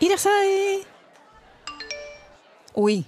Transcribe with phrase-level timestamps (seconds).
[0.00, 0.86] ¡Irasai!
[2.72, 3.04] Uy,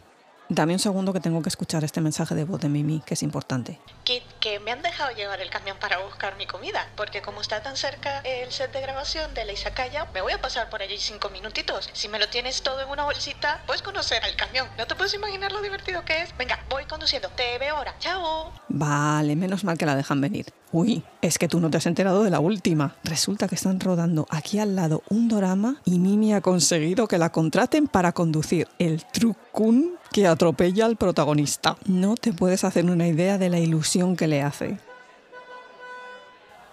[0.51, 3.23] dame un segundo que tengo que escuchar este mensaje de voz de Mimi, que es
[3.23, 3.81] importante.
[4.05, 7.63] Kit, que me han dejado llevar el camión para buscar mi comida, porque como está
[7.63, 10.99] tan cerca el set de grabación de la Izakaya, me voy a pasar por allí
[10.99, 11.89] cinco minutitos.
[11.95, 14.69] Si me lo tienes todo en una bolsita, puedes conocer al camión.
[14.77, 16.37] No te puedes imaginar lo divertido que es.
[16.37, 17.31] Venga, voy conduciendo.
[17.31, 17.95] Te veo ahora.
[18.01, 18.53] ¡Chao!
[18.69, 20.53] Vale, menos mal que la dejan venir.
[20.73, 22.97] Uy, es que tú no te has enterado de la última.
[23.05, 27.31] Resulta que están rodando aquí al lado un dorama y Mimi ha conseguido que la
[27.31, 31.77] contraten para conducir el trucún que atropella al protagonista.
[31.87, 34.79] No te puedes hacer una idea de la ilusión que le hace.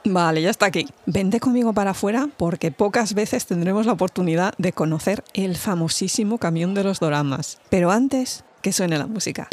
[0.06, 0.88] Vale, ya está aquí.
[1.06, 6.74] Vente conmigo para afuera porque pocas veces tendremos la oportunidad de conocer el famosísimo camión
[6.74, 7.60] de los doramas.
[7.70, 9.50] Pero antes, que suene la música.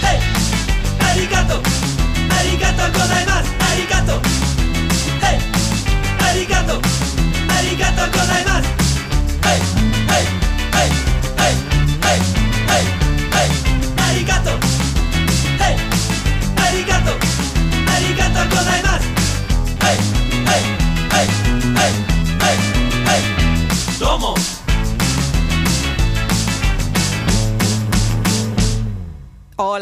[0.00, 0.41] ¡Hey!
[1.12, 1.62] ありがとう。
[1.62, 3.52] ありがとうございます。
[3.60, 4.20] ありがとう。
[5.20, 5.36] はい
[6.24, 6.80] ありがとう。
[7.52, 8.72] ありがとうございます。
[9.44, 9.60] はい
[10.08, 10.24] はい
[10.72, 10.88] はい
[11.36, 11.52] はい
[12.00, 12.80] はいはい
[13.28, 13.52] はい
[14.00, 14.58] ありがとう。
[15.60, 15.76] はい
[16.56, 17.20] ありがとう。
[17.86, 19.04] ありがとうございます。
[19.84, 20.00] はい
[20.48, 20.64] はい
[21.12, 21.28] はい
[21.76, 21.92] はい
[22.40, 22.48] は
[22.78, 22.81] い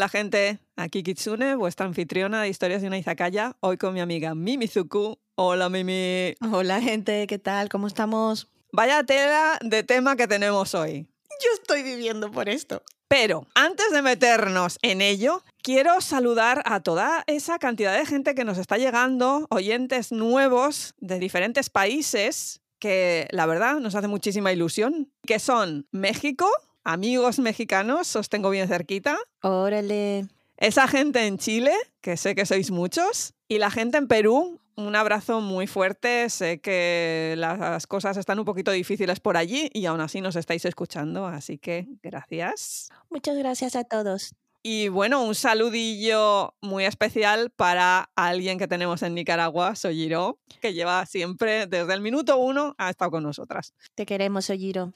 [0.01, 4.33] Hola gente, aquí Kitsune, vuestra anfitriona de Historias de una Izakaya, hoy con mi amiga
[4.33, 5.19] Mimizuku.
[5.35, 6.33] Hola Mimi.
[6.51, 7.69] Hola gente, ¿qué tal?
[7.69, 8.47] ¿Cómo estamos?
[8.71, 11.07] Vaya tela de tema que tenemos hoy.
[11.29, 12.81] Yo estoy viviendo por esto.
[13.09, 18.43] Pero antes de meternos en ello, quiero saludar a toda esa cantidad de gente que
[18.43, 25.11] nos está llegando, oyentes nuevos de diferentes países, que la verdad nos hace muchísima ilusión,
[25.27, 26.49] que son México,
[26.83, 30.25] amigos mexicanos, os tengo bien cerquita, Órale.
[30.57, 34.95] esa gente en Chile, que sé que sois muchos, y la gente en Perú, un
[34.95, 36.29] abrazo muy fuerte.
[36.29, 40.65] Sé que las cosas están un poquito difíciles por allí y aún así nos estáis
[40.65, 42.89] escuchando, así que gracias.
[43.09, 44.33] Muchas gracias a todos.
[44.63, 51.05] Y bueno, un saludillo muy especial para alguien que tenemos en Nicaragua, Soyiro, que lleva
[51.07, 53.73] siempre, desde el minuto uno, ha estado con nosotras.
[53.95, 54.93] Te queremos, Ojiro.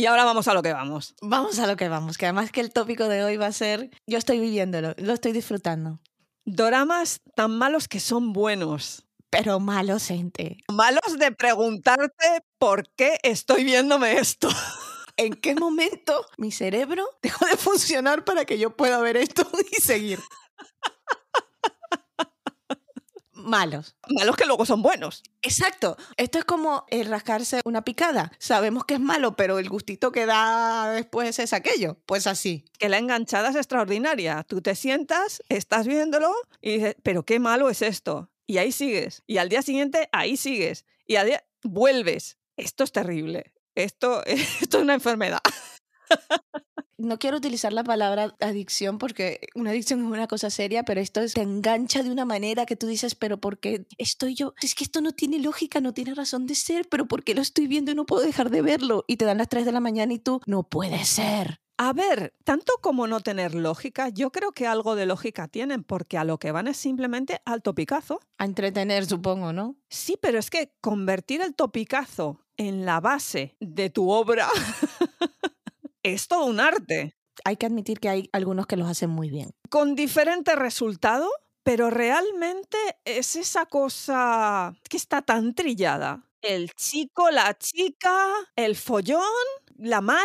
[0.00, 1.16] Y ahora vamos a lo que vamos.
[1.20, 3.90] Vamos a lo que vamos, que además que el tópico de hoy va a ser,
[4.06, 5.98] yo estoy viviéndolo, lo estoy disfrutando.
[6.44, 9.08] Doramas tan malos que son buenos.
[9.28, 10.58] Pero malo, gente.
[10.72, 14.48] Malos de preguntarte por qué estoy viéndome esto.
[15.16, 19.80] ¿En qué momento mi cerebro dejó de funcionar para que yo pueda ver esto y
[19.80, 20.20] seguir?
[23.48, 23.96] Malos.
[24.08, 25.22] Malos que luego son buenos.
[25.42, 25.96] Exacto.
[26.16, 28.30] Esto es como el rascarse una picada.
[28.38, 31.96] Sabemos que es malo, pero el gustito que da después es aquello.
[32.06, 32.64] Pues así.
[32.78, 34.44] Que la enganchada es extraordinaria.
[34.44, 38.30] Tú te sientas, estás viéndolo y dices, pero qué malo es esto.
[38.46, 39.22] Y ahí sigues.
[39.26, 40.84] Y al día siguiente, ahí sigues.
[41.06, 42.38] Y al día vuelves.
[42.56, 43.52] Esto es terrible.
[43.74, 45.40] Esto, esto es una enfermedad.
[46.98, 51.20] No quiero utilizar la palabra adicción porque una adicción es una cosa seria, pero esto
[51.20, 54.52] es- te engancha de una manera que tú dices, pero ¿por qué estoy yo?
[54.60, 57.40] Es que esto no tiene lógica, no tiene razón de ser, pero ¿por qué lo
[57.42, 59.04] estoy viendo y no puedo dejar de verlo?
[59.06, 61.60] Y te dan las 3 de la mañana y tú, no puede ser.
[61.80, 66.18] A ver, tanto como no tener lógica, yo creo que algo de lógica tienen, porque
[66.18, 68.18] a lo que van es simplemente al topicazo.
[68.38, 69.76] A entretener, supongo, ¿no?
[69.88, 74.48] Sí, pero es que convertir el topicazo en la base de tu obra
[76.12, 77.16] es todo un arte.
[77.44, 79.50] Hay que admitir que hay algunos que los hacen muy bien.
[79.70, 81.28] Con diferente resultado,
[81.62, 86.24] pero realmente es esa cosa que está tan trillada.
[86.40, 89.22] El chico, la chica, el follón,
[89.76, 90.24] la mala,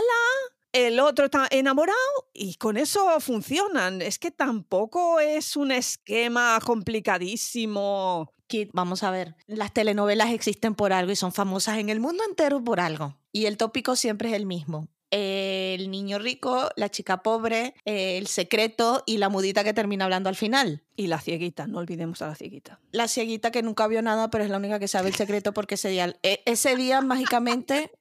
[0.74, 1.98] el otro está enamorado
[2.34, 4.02] y con eso funcionan.
[4.02, 8.32] Es que tampoco es un esquema complicadísimo.
[8.48, 12.24] Kit, vamos a ver, las telenovelas existen por algo y son famosas en el mundo
[12.28, 13.18] entero por algo.
[13.32, 14.88] Y el tópico siempre es el mismo.
[15.16, 20.36] El niño rico, la chica pobre, el secreto y la mudita que termina hablando al
[20.36, 20.82] final.
[20.96, 22.80] Y la cieguita, no olvidemos a la cieguita.
[22.92, 25.76] La cieguita que nunca vio nada, pero es la única que sabe el secreto porque
[25.76, 27.92] ese día, e- ese día mágicamente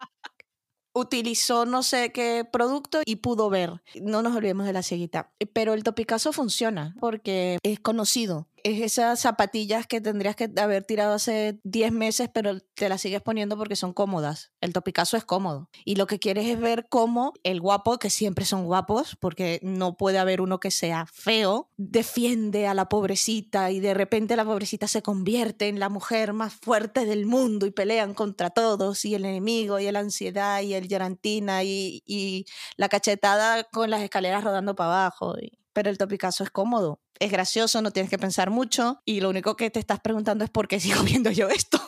[0.95, 3.83] utilizó no sé qué producto y pudo ver.
[4.01, 5.33] No nos olvidemos de la cieguita.
[5.53, 8.49] Pero el topicazo funciona porque es conocido.
[8.65, 13.23] Es esas zapatillas que tendrías que haber tirado hace 10 meses, pero te las sigues
[13.23, 14.53] poniendo porque son cómodas.
[14.61, 15.69] El topicazo es cómodo.
[15.85, 19.97] Y lo que quieres es ver cómo el guapo, que siempre son guapos, porque no
[19.97, 24.89] puede haber uno que sea feo, defiende a la pobrecita y de repente la pobrecita
[24.89, 29.25] se convierte en la mujer más fuerte del mundo y pelean contra todos y el
[29.25, 35.05] enemigo y la ansiedad y el llorantina y, la cachetada con las escaleras rodando para
[35.05, 35.35] abajo.
[35.73, 39.57] Pero el topicazo es cómodo, es gracioso, no tienes que pensar mucho y lo único
[39.57, 41.81] que te estás preguntando es por qué sigo viendo yo esto.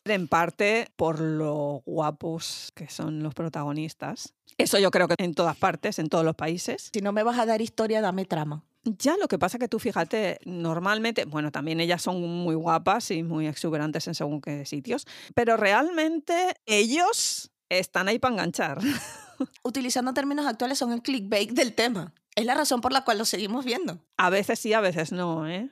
[0.07, 4.35] En parte por lo guapos que son los protagonistas.
[4.59, 6.91] Eso yo creo que en todas partes, en todos los países.
[6.93, 8.65] Si no me vas a dar historia, dame trama.
[8.83, 13.23] Ya lo que pasa que tú fíjate, normalmente, bueno, también ellas son muy guapas y
[13.23, 18.79] muy exuberantes en según qué sitios, pero realmente ellos están ahí para enganchar.
[19.63, 22.13] Utilizando términos actuales son el clickbait del tema.
[22.35, 23.99] Es la razón por la cual lo seguimos viendo.
[24.19, 25.71] A veces sí, a veces no, ¿eh?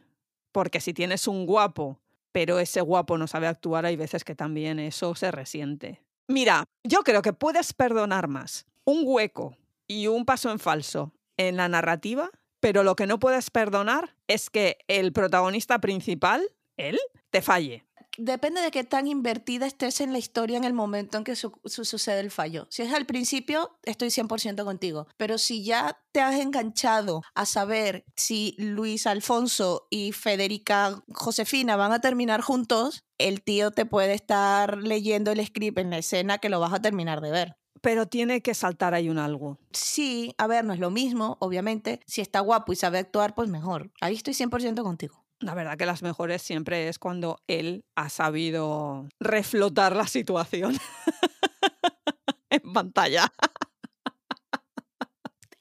[0.53, 2.00] Porque si tienes un guapo,
[2.33, 6.03] pero ese guapo no sabe actuar, hay veces que también eso se resiente.
[6.27, 9.56] Mira, yo creo que puedes perdonar más un hueco
[9.87, 12.31] y un paso en falso en la narrativa,
[12.61, 16.43] pero lo que no puedes perdonar es que el protagonista principal,
[16.77, 16.99] él,
[17.31, 17.85] te falle.
[18.20, 21.53] Depende de qué tan invertida estés en la historia en el momento en que su-
[21.65, 22.67] su- sucede el fallo.
[22.69, 25.06] Si es al principio, estoy 100% contigo.
[25.17, 31.93] Pero si ya te has enganchado a saber si Luis Alfonso y Federica Josefina van
[31.93, 36.49] a terminar juntos, el tío te puede estar leyendo el script en la escena que
[36.49, 37.56] lo vas a terminar de ver.
[37.81, 39.61] Pero tiene que saltar ahí un algo.
[39.73, 42.00] Sí, a ver, no es lo mismo, obviamente.
[42.05, 43.93] Si está guapo y sabe actuar, pues mejor.
[44.00, 45.25] Ahí estoy 100% contigo.
[45.40, 50.76] La verdad que las mejores siempre es cuando él ha sabido reflotar la situación
[52.50, 53.32] en pantalla.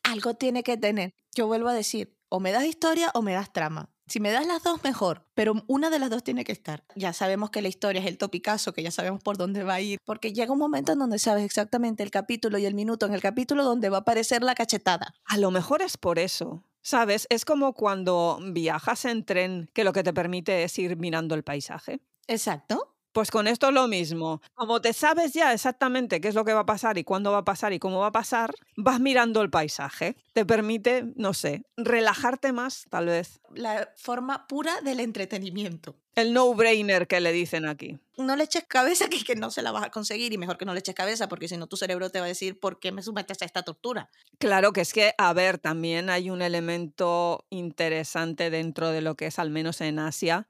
[0.04, 1.14] algo tiene que tener.
[1.36, 3.90] Yo vuelvo a decir, o me das historia o me das trama.
[4.08, 6.86] Si me das las dos, mejor, pero una de las dos tiene que estar.
[6.96, 9.82] Ya sabemos que la historia es el topicazo, que ya sabemos por dónde va a
[9.82, 13.14] ir, porque llega un momento en donde sabes exactamente el capítulo y el minuto en
[13.14, 15.14] el capítulo donde va a aparecer la cachetada.
[15.26, 16.64] A lo mejor es por eso.
[16.88, 17.28] ¿Sabes?
[17.30, 21.44] Es como cuando viajas en tren que lo que te permite es ir mirando el
[21.44, 22.00] paisaje.
[22.28, 22.97] Exacto.
[23.18, 24.44] Pues con esto es lo mismo.
[24.54, 27.40] Como te sabes ya exactamente qué es lo que va a pasar y cuándo va
[27.40, 30.16] a pasar y cómo va a pasar, vas mirando el paisaje.
[30.34, 33.40] Te permite, no sé, relajarte más, tal vez.
[33.56, 35.96] La forma pura del entretenimiento.
[36.14, 37.98] El no-brainer que le dicen aquí.
[38.18, 40.66] No le eches cabeza que, que no se la vas a conseguir y mejor que
[40.66, 42.92] no le eches cabeza porque si no tu cerebro te va a decir por qué
[42.92, 44.12] me sometes a esta tortura.
[44.38, 49.26] Claro que es que, a ver, también hay un elemento interesante dentro de lo que
[49.26, 50.48] es, al menos en Asia,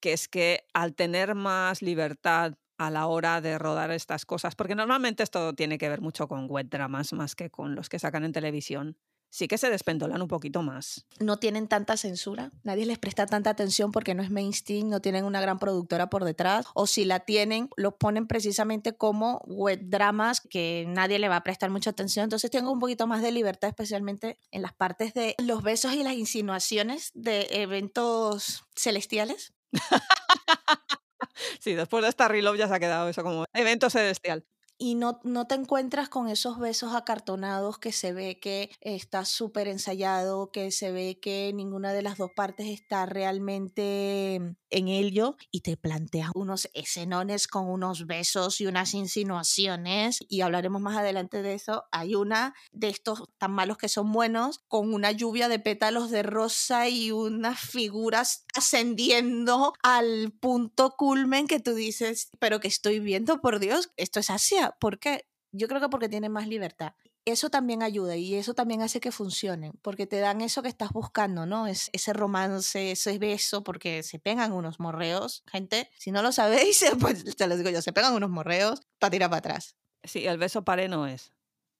[0.00, 4.74] que es que al tener más libertad a la hora de rodar estas cosas, porque
[4.74, 8.24] normalmente esto tiene que ver mucho con web dramas más que con los que sacan
[8.24, 8.98] en televisión,
[9.30, 11.06] sí que se despendolan un poquito más.
[11.20, 15.24] no tienen tanta censura, nadie les presta tanta atención porque no es mainstream, no tienen
[15.24, 20.40] una gran productora por detrás, o si la tienen, los ponen precisamente como web dramas
[20.40, 22.24] que nadie le va a prestar mucha atención.
[22.24, 26.02] Entonces tengo un poquito más de libertad, especialmente en las partes de los besos y
[26.02, 29.52] las insinuaciones de eventos celestiales.
[31.60, 34.44] Sí, después de esta reload ya se ha quedado eso como evento celestial.
[34.78, 39.68] Y no, no te encuentras con esos besos acartonados que se ve que está súper
[39.68, 45.60] ensayado, que se ve que ninguna de las dos partes está realmente en ello y
[45.60, 51.54] te planteas unos escenones con unos besos y unas insinuaciones y hablaremos más adelante de
[51.54, 51.84] eso.
[51.92, 56.22] Hay una de estos tan malos que son buenos con una lluvia de pétalos de
[56.22, 63.40] rosa y unas figuras ascendiendo al punto culmen que tú dices, pero que estoy viendo,
[63.40, 64.65] por Dios, esto es Asia.
[64.78, 65.26] ¿Por qué?
[65.52, 66.92] Yo creo que porque tienen más libertad.
[67.24, 70.90] Eso también ayuda y eso también hace que funcionen, porque te dan eso que estás
[70.90, 71.66] buscando, ¿no?
[71.66, 75.42] Es, ese romance, ese beso, porque se pegan unos morreos.
[75.46, 79.10] Gente, si no lo sabéis, pues te lo digo yo, se pegan unos morreos para
[79.10, 79.76] tirar para atrás.
[80.04, 81.32] Sí, el beso pare no es.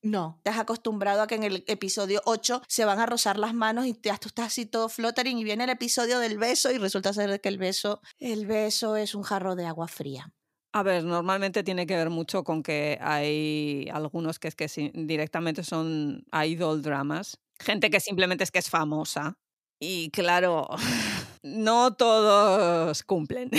[0.02, 3.54] No, te has acostumbrado a que en el episodio 8 se van a rozar las
[3.54, 6.78] manos y te, tú estás así todo fluttering y viene el episodio del beso y
[6.78, 10.32] resulta ser que el beso, el beso es un jarro de agua fría.
[10.76, 15.64] A ver, normalmente tiene que ver mucho con que hay algunos que es que directamente
[15.64, 17.40] son idol dramas.
[17.58, 19.38] Gente que simplemente es que es famosa.
[19.80, 20.68] Y claro,
[21.42, 23.50] no todos cumplen.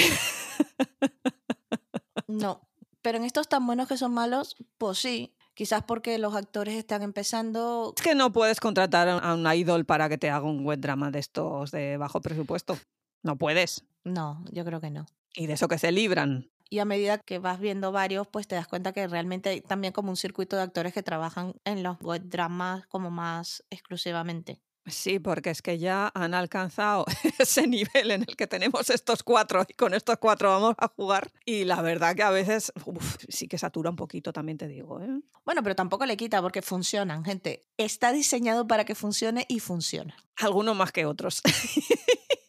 [2.27, 2.62] No,
[3.01, 5.33] pero en estos tan buenos que son malos, pues sí.
[5.55, 7.93] Quizás porque los actores están empezando.
[7.95, 11.09] Es que no puedes contratar a un idol para que te haga un web drama
[11.09, 12.77] de estos de bajo presupuesto.
[13.24, 13.86] No puedes.
[14.03, 15.07] No, yo creo que no.
[15.33, 16.51] Y de eso que se libran.
[16.69, 19.93] Y a medida que vas viendo varios, pues te das cuenta que realmente hay también
[19.93, 24.62] como un circuito de actores que trabajan en los web dramas como más exclusivamente.
[24.88, 27.05] Sí, porque es que ya han alcanzado
[27.39, 31.29] ese nivel en el que tenemos estos cuatro y con estos cuatro vamos a jugar.
[31.45, 35.01] Y la verdad que a veces uf, sí que satura un poquito, también te digo.
[35.01, 35.21] ¿eh?
[35.45, 37.65] Bueno, pero tampoco le quita porque funcionan, gente.
[37.77, 40.15] Está diseñado para que funcione y funciona.
[40.38, 41.41] Algunos más que otros.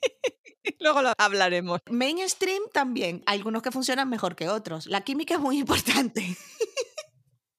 [0.88, 1.80] Luego lo hablaremos.
[1.90, 3.22] Mainstream también.
[3.26, 4.86] Algunos que funcionan mejor que otros.
[4.86, 6.34] La química es muy importante.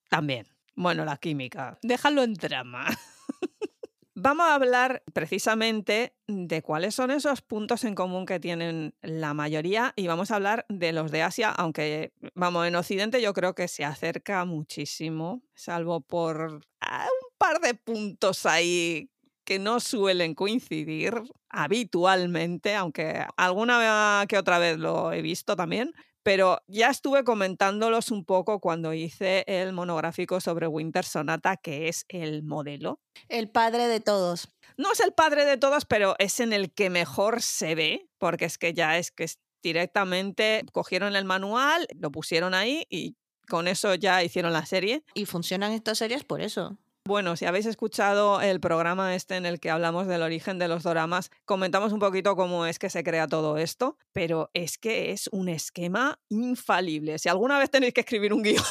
[0.08, 0.48] También.
[0.74, 1.78] Bueno, la química.
[1.80, 2.86] Déjalo en drama.
[4.16, 9.92] Vamos a hablar precisamente de cuáles son esos puntos en común que tienen la mayoría
[9.94, 13.66] y vamos a hablar de los de Asia, aunque vamos, en Occidente yo creo que
[13.66, 19.08] se acerca muchísimo, salvo por ah, un par de puntos ahí
[19.50, 21.12] que no suelen coincidir
[21.48, 25.92] habitualmente, aunque alguna que otra vez lo he visto también,
[26.22, 32.04] pero ya estuve comentándolos un poco cuando hice el monográfico sobre Winter Sonata, que es
[32.06, 33.00] el modelo.
[33.28, 34.50] El padre de todos.
[34.76, 38.44] No es el padre de todos, pero es en el que mejor se ve, porque
[38.44, 39.26] es que ya es que
[39.64, 43.16] directamente cogieron el manual, lo pusieron ahí y
[43.48, 45.02] con eso ya hicieron la serie.
[45.12, 46.78] Y funcionan estas series por eso.
[47.06, 50.82] Bueno, si habéis escuchado el programa este en el que hablamos del origen de los
[50.82, 55.28] doramas, comentamos un poquito cómo es que se crea todo esto, pero es que es
[55.32, 57.18] un esquema infalible.
[57.18, 58.62] Si alguna vez tenéis que escribir un guion,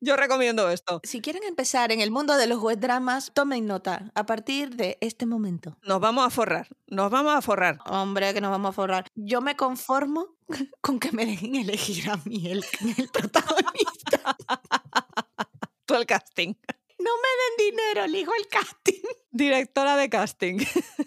[0.00, 1.00] yo recomiendo esto.
[1.04, 4.98] Si quieren empezar en el mundo de los web dramas, tomen nota a partir de
[5.00, 5.78] este momento.
[5.82, 7.78] Nos vamos a forrar, nos vamos a forrar.
[7.86, 9.06] Hombre, que nos vamos a forrar.
[9.14, 10.36] Yo me conformo
[10.80, 12.64] con que me dejen elegir a mí el,
[12.98, 14.36] el protagonista.
[15.86, 16.54] Tú el casting.
[16.98, 19.02] No me den dinero, elijo el casting.
[19.30, 20.58] Directora de casting.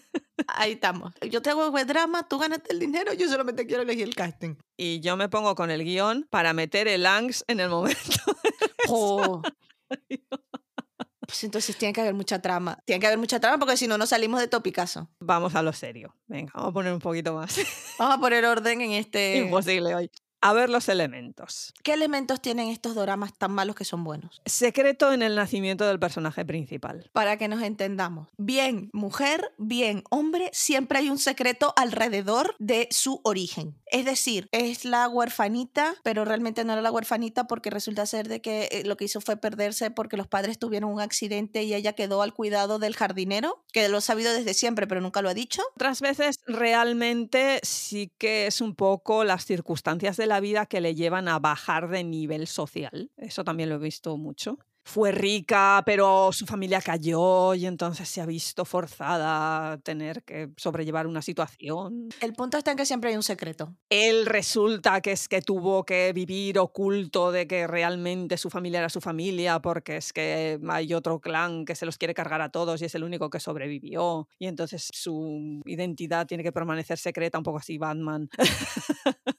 [0.47, 1.13] Ahí estamos.
[1.29, 4.55] Yo te hago web drama, tú ganaste el dinero, yo solamente quiero elegir el casting.
[4.77, 8.21] Y yo me pongo con el guion para meter el angst en el momento.
[8.87, 9.41] Oh.
[11.25, 12.77] Pues entonces tiene que haber mucha trama.
[12.85, 15.09] Tiene que haber mucha trama porque si no, no salimos de topicazo.
[15.19, 16.15] Vamos a lo serio.
[16.27, 17.59] Venga, vamos a poner un poquito más.
[17.97, 19.37] Vamos a poner orden en este.
[19.37, 20.11] Imposible hoy.
[20.41, 21.73] A ver los elementos.
[21.83, 24.41] ¿Qué elementos tienen estos doramas tan malos que son buenos?
[24.45, 27.09] Secreto en el nacimiento del personaje principal.
[27.11, 28.29] Para que nos entendamos.
[28.37, 33.75] Bien mujer, bien hombre, siempre hay un secreto alrededor de su origen.
[33.91, 38.41] Es decir, es la huerfanita, pero realmente no era la huerfanita porque resulta ser de
[38.41, 41.93] que eh, lo que hizo fue perderse porque los padres tuvieron un accidente y ella
[41.93, 45.33] quedó al cuidado del jardinero, que lo ha sabido desde siempre, pero nunca lo ha
[45.33, 45.63] dicho.
[45.75, 50.95] Otras veces realmente sí que es un poco las circunstancias de la vida que le
[50.95, 53.11] llevan a bajar de nivel social.
[53.17, 54.59] Eso también lo he visto mucho.
[54.89, 60.49] Fue rica, pero su familia cayó y entonces se ha visto forzada a tener que
[60.57, 62.09] sobrellevar una situación.
[62.21, 63.75] El punto está en que siempre hay un secreto.
[63.89, 68.89] Él resulta que es que tuvo que vivir oculto de que realmente su familia era
[68.89, 72.81] su familia porque es que hay otro clan que se los quiere cargar a todos
[72.81, 77.43] y es el único que sobrevivió y entonces su identidad tiene que permanecer secreta, un
[77.43, 78.27] poco así Batman.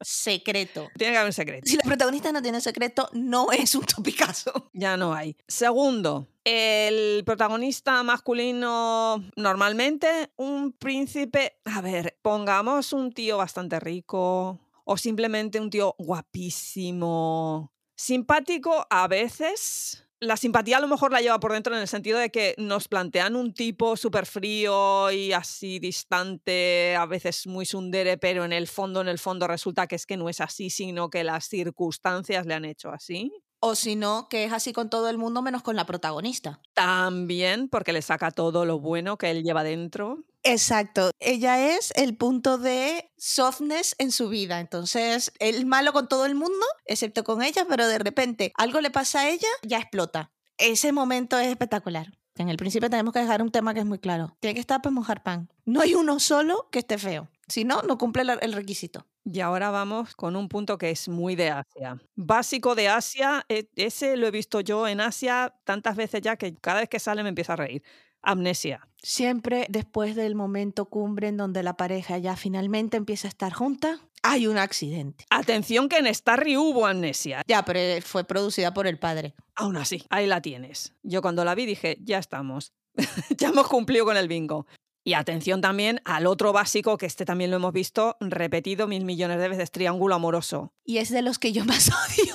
[0.00, 0.88] secreto.
[0.96, 1.68] Tiene que haber un secreto.
[1.68, 4.52] Si la protagonista no tiene secreto, no es un topicazo.
[4.72, 5.36] Ya no hay.
[5.46, 14.96] Segundo, el protagonista masculino normalmente un príncipe, a ver, pongamos un tío bastante rico o
[14.96, 21.52] simplemente un tío guapísimo, simpático a veces, la simpatía a lo mejor la lleva por
[21.52, 26.94] dentro en el sentido de que nos plantean un tipo súper frío y así distante,
[26.94, 30.18] a veces muy sundere, pero en el fondo, en el fondo resulta que es que
[30.18, 33.32] no es así, sino que las circunstancias le han hecho así.
[33.60, 36.60] O si no, que es así con todo el mundo menos con la protagonista.
[36.74, 40.24] También porque le saca todo lo bueno que él lleva dentro.
[40.42, 41.10] Exacto.
[41.20, 44.60] Ella es el punto de softness en su vida.
[44.60, 48.90] Entonces, el malo con todo el mundo, excepto con ella, pero de repente algo le
[48.90, 50.32] pasa a ella, ya explota.
[50.56, 52.12] Ese momento es espectacular.
[52.36, 54.36] En el principio tenemos que dejar un tema que es muy claro.
[54.40, 55.50] Tiene que estar para mojar pan.
[55.66, 57.28] No hay uno solo que esté feo.
[57.48, 59.06] Si no, no cumple el requisito.
[59.24, 62.00] Y ahora vamos con un punto que es muy de Asia.
[62.16, 66.54] Básico de Asia, e, ese lo he visto yo en Asia tantas veces ya que
[66.54, 67.82] cada vez que sale me empieza a reír.
[68.22, 68.86] Amnesia.
[69.02, 74.00] Siempre después del momento cumbre en donde la pareja ya finalmente empieza a estar junta,
[74.22, 75.24] hay un accidente.
[75.30, 77.42] Atención que en Starry hubo amnesia.
[77.46, 79.34] Ya, pero eh, fue producida por el padre.
[79.54, 80.92] Aún así, ahí la tienes.
[81.02, 82.72] Yo cuando la vi dije, ya estamos.
[83.38, 84.66] ya hemos cumplido con el bingo.
[85.02, 89.38] Y atención también al otro básico, que este también lo hemos visto repetido mil millones
[89.38, 90.74] de veces, triángulo amoroso.
[90.84, 92.34] Y es de los que yo más odio.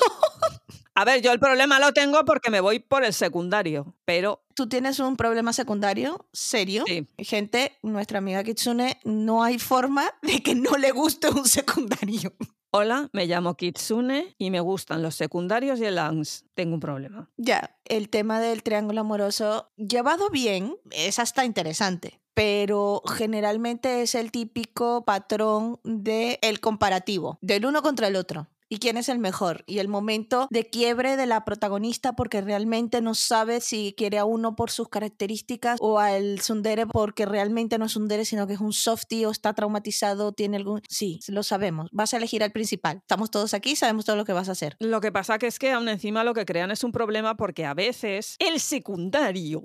[0.97, 4.45] A ver, yo el problema lo tengo porque me voy por el secundario, pero...
[4.55, 6.85] ¿Tú tienes un problema secundario serio?
[6.87, 7.05] Sí.
[7.17, 12.33] Gente, nuestra amiga Kitsune, no hay forma de que no le guste un secundario.
[12.71, 16.45] Hola, me llamo Kitsune y me gustan los secundarios y el ANS.
[16.53, 17.29] Tengo un problema.
[17.35, 24.29] Ya, el tema del triángulo amoroso, llevado bien, es hasta interesante pero generalmente es el
[24.29, 29.63] típico patrón del el comparativo, del uno contra el otro y quién es el mejor
[29.67, 34.25] y el momento de quiebre de la protagonista porque realmente no sabe si quiere a
[34.25, 38.59] uno por sus características o al sundere porque realmente no es sundere sino que es
[38.59, 40.81] un softie o está traumatizado, tiene algún...
[40.89, 42.97] Sí, lo sabemos, vas a elegir al principal.
[42.97, 44.75] Estamos todos aquí, sabemos todo lo que vas a hacer.
[44.79, 47.63] Lo que pasa que es que aún encima lo que crean es un problema porque
[47.63, 49.63] a veces el secundario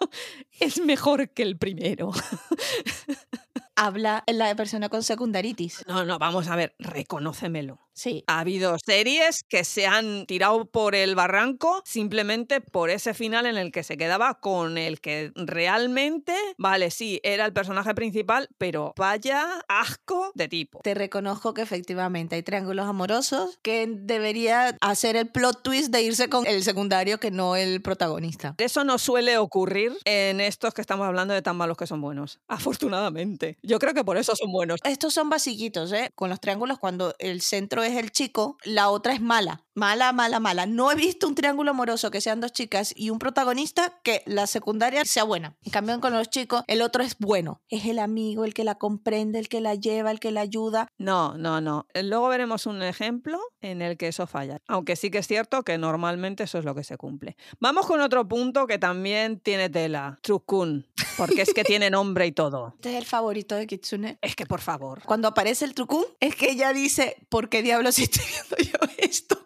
[0.58, 2.12] es mejor que el primero.
[3.80, 5.84] Habla la persona con secundaritis.
[5.86, 7.78] No, no, vamos a ver, reconócemelo.
[7.92, 8.22] Sí.
[8.28, 13.56] Ha habido series que se han tirado por el barranco simplemente por ese final en
[13.56, 18.94] el que se quedaba con el que realmente, vale, sí, era el personaje principal, pero
[18.96, 20.78] vaya asco de tipo.
[20.84, 26.28] Te reconozco que efectivamente hay triángulos amorosos que debería hacer el plot twist de irse
[26.28, 28.54] con el secundario que no el protagonista.
[28.58, 32.38] Eso no suele ocurrir en estos que estamos hablando de tan malos que son buenos.
[32.46, 33.56] Afortunadamente.
[33.68, 34.80] Yo creo que por eso son buenos.
[34.82, 36.10] Estos son basiquitos, ¿eh?
[36.14, 39.62] Con los triángulos, cuando el centro es el chico, la otra es mala.
[39.78, 40.66] Mala, mala, mala.
[40.66, 44.48] No he visto un triángulo amoroso que sean dos chicas y un protagonista que la
[44.48, 45.56] secundaria sea buena.
[45.62, 47.62] En cambio, con los chicos, el otro es bueno.
[47.68, 50.88] Es el amigo, el que la comprende, el que la lleva, el que la ayuda.
[50.98, 51.86] No, no, no.
[51.94, 54.58] Luego veremos un ejemplo en el que eso falla.
[54.66, 57.36] Aunque sí que es cierto que normalmente eso es lo que se cumple.
[57.60, 60.18] Vamos con otro punto que también tiene tela.
[60.22, 60.88] Trucun.
[61.16, 62.72] Porque es que tiene nombre y todo.
[62.74, 64.18] Este es el favorito de Kitsune.
[64.22, 65.02] Es que por favor.
[65.04, 69.38] Cuando aparece el trucún, es que ella dice, ¿por qué diablos estoy viendo yo esto?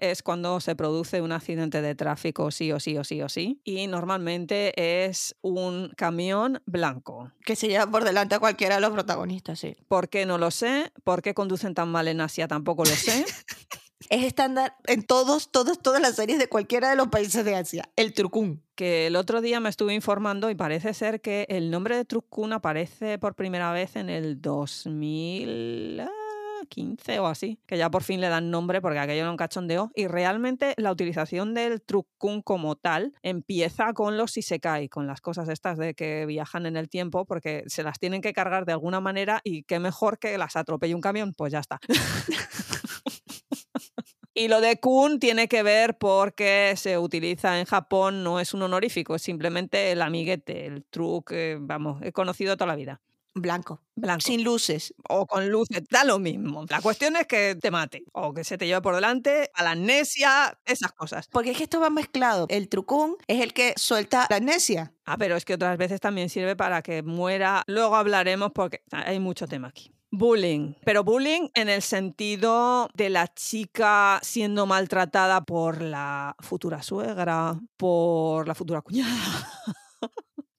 [0.00, 3.60] Es cuando se produce un accidente de tráfico sí o sí o sí o sí.
[3.64, 7.32] Y normalmente es un camión blanco.
[7.44, 9.76] Que se lleva por delante a cualquiera de los protagonistas, sí.
[9.88, 10.92] ¿Por qué no lo sé?
[11.04, 12.48] ¿Por qué conducen tan mal en Asia?
[12.48, 13.24] Tampoco lo sé.
[14.08, 17.88] Es estándar en todos, todos, todas las series de cualquiera de los países de Asia.
[17.96, 18.62] El trucún.
[18.74, 22.52] que el otro día me estuve informando y parece ser que el nombre de Trucun
[22.52, 24.40] aparece por primera vez en el
[26.72, 29.90] 2015 o así, que ya por fin le dan nombre porque aquello era un cachondeo.
[29.94, 35.48] Y realmente la utilización del Trucun como tal empieza con los Isekai, con las cosas
[35.48, 39.00] estas de que viajan en el tiempo porque se las tienen que cargar de alguna
[39.00, 41.78] manera y qué mejor que las atropelle un camión, pues ya está.
[44.34, 48.62] Y lo de kun tiene que ver porque se utiliza en Japón, no es un
[48.62, 53.02] honorífico, es simplemente el amiguete, el truque, vamos, he conocido toda la vida.
[53.34, 53.80] Blanco.
[53.94, 54.22] Blanco.
[54.22, 54.94] Sin luces.
[55.08, 56.64] o con luces, da lo mismo.
[56.68, 59.72] La cuestión es que te mate o que se te lleve por delante, a la
[59.72, 61.28] amnesia, esas cosas.
[61.30, 62.46] Porque es que esto va mezclado.
[62.48, 64.92] El trucún es el que suelta la amnesia.
[65.04, 67.62] Ah, pero es que otras veces también sirve para que muera.
[67.66, 69.92] Luego hablaremos porque hay mucho tema aquí.
[70.14, 77.58] Bullying, pero bullying en el sentido de la chica siendo maltratada por la futura suegra,
[77.78, 79.08] por la futura cuñada,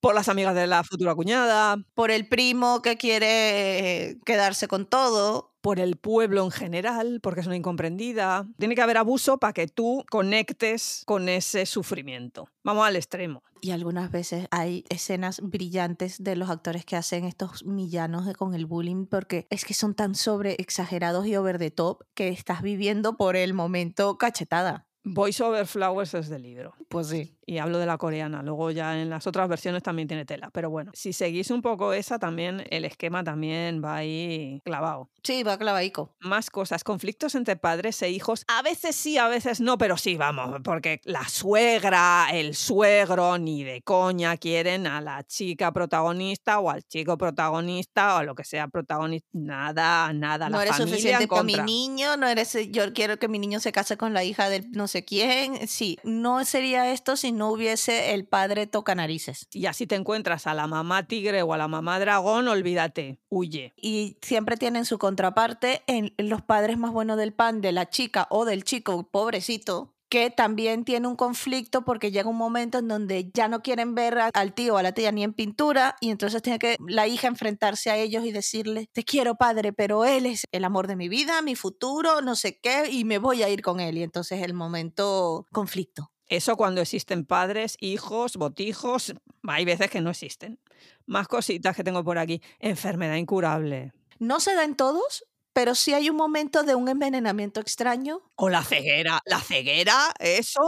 [0.04, 5.50] por las amigas de la futura cuñada, Por el primo que quiere quedarse con todo.
[5.64, 8.46] por el pueblo en general, porque es una incomprendida.
[8.60, 12.50] Tiene que haber abuso para que tú conectes con ese sufrimiento.
[12.66, 13.44] Vamos al extremo.
[13.62, 18.56] Y algunas veces hay escenas brillantes de los actores que hacen estos villanos de- con
[18.56, 22.62] el bullying porque es que son tan sobre exagerados y over the top que estás
[22.62, 24.86] viviendo por el momento cachetada.
[25.06, 26.74] Voice over Flowers es del libro.
[26.90, 27.36] Pues sí.
[27.46, 28.42] Y hablo de la coreana.
[28.42, 30.50] Luego ya en las otras versiones también tiene tela.
[30.52, 35.10] Pero bueno, si seguís un poco esa, también el esquema también va ahí clavado.
[35.24, 36.16] Sí, va clavaico.
[36.22, 38.46] Más cosas, conflictos entre padres e hijos.
[38.48, 43.64] A veces sí, a veces no, pero sí, vamos, porque la suegra, el suegro, ni
[43.64, 48.44] de coña quieren a la chica protagonista o al chico protagonista o a lo que
[48.44, 49.28] sea protagonista.
[49.34, 50.50] Nada, nada.
[50.50, 53.40] no la eres familia suficiente en para mi niño, no eres yo quiero que mi
[53.40, 55.68] niño se case con la hija del no sé quién.
[55.68, 59.48] Sí, no sería esto si no hubiese el padre toca narices.
[59.52, 63.74] Y así te encuentras a la mamá tigre o a la mamá dragón, olvídate, huye.
[63.76, 68.28] y siempre tienen su contraparte en los padres más buenos del pan de la chica
[68.30, 73.32] o del chico pobrecito que también tiene un conflicto porque llega un momento en donde
[73.34, 76.12] ya no quieren ver a- al tío o a la tía ni en pintura y
[76.12, 80.28] entonces tiene que la hija enfrentarse a ellos y decirle, te quiero padre, pero él
[80.28, 83.50] es el amor de mi vida, mi futuro, no sé qué, y me voy a
[83.50, 83.98] ir con él.
[83.98, 86.12] Y entonces el momento conflicto.
[86.28, 89.16] Eso cuando existen padres, hijos, botijos,
[89.48, 90.60] hay veces que no existen.
[91.08, 92.40] Más cositas que tengo por aquí.
[92.60, 93.94] Enfermedad incurable.
[94.20, 98.50] No se da en todos, pero sí hay un momento de un envenenamiento extraño, O
[98.50, 99.22] la ceguera.
[99.26, 100.62] La ceguera, eso.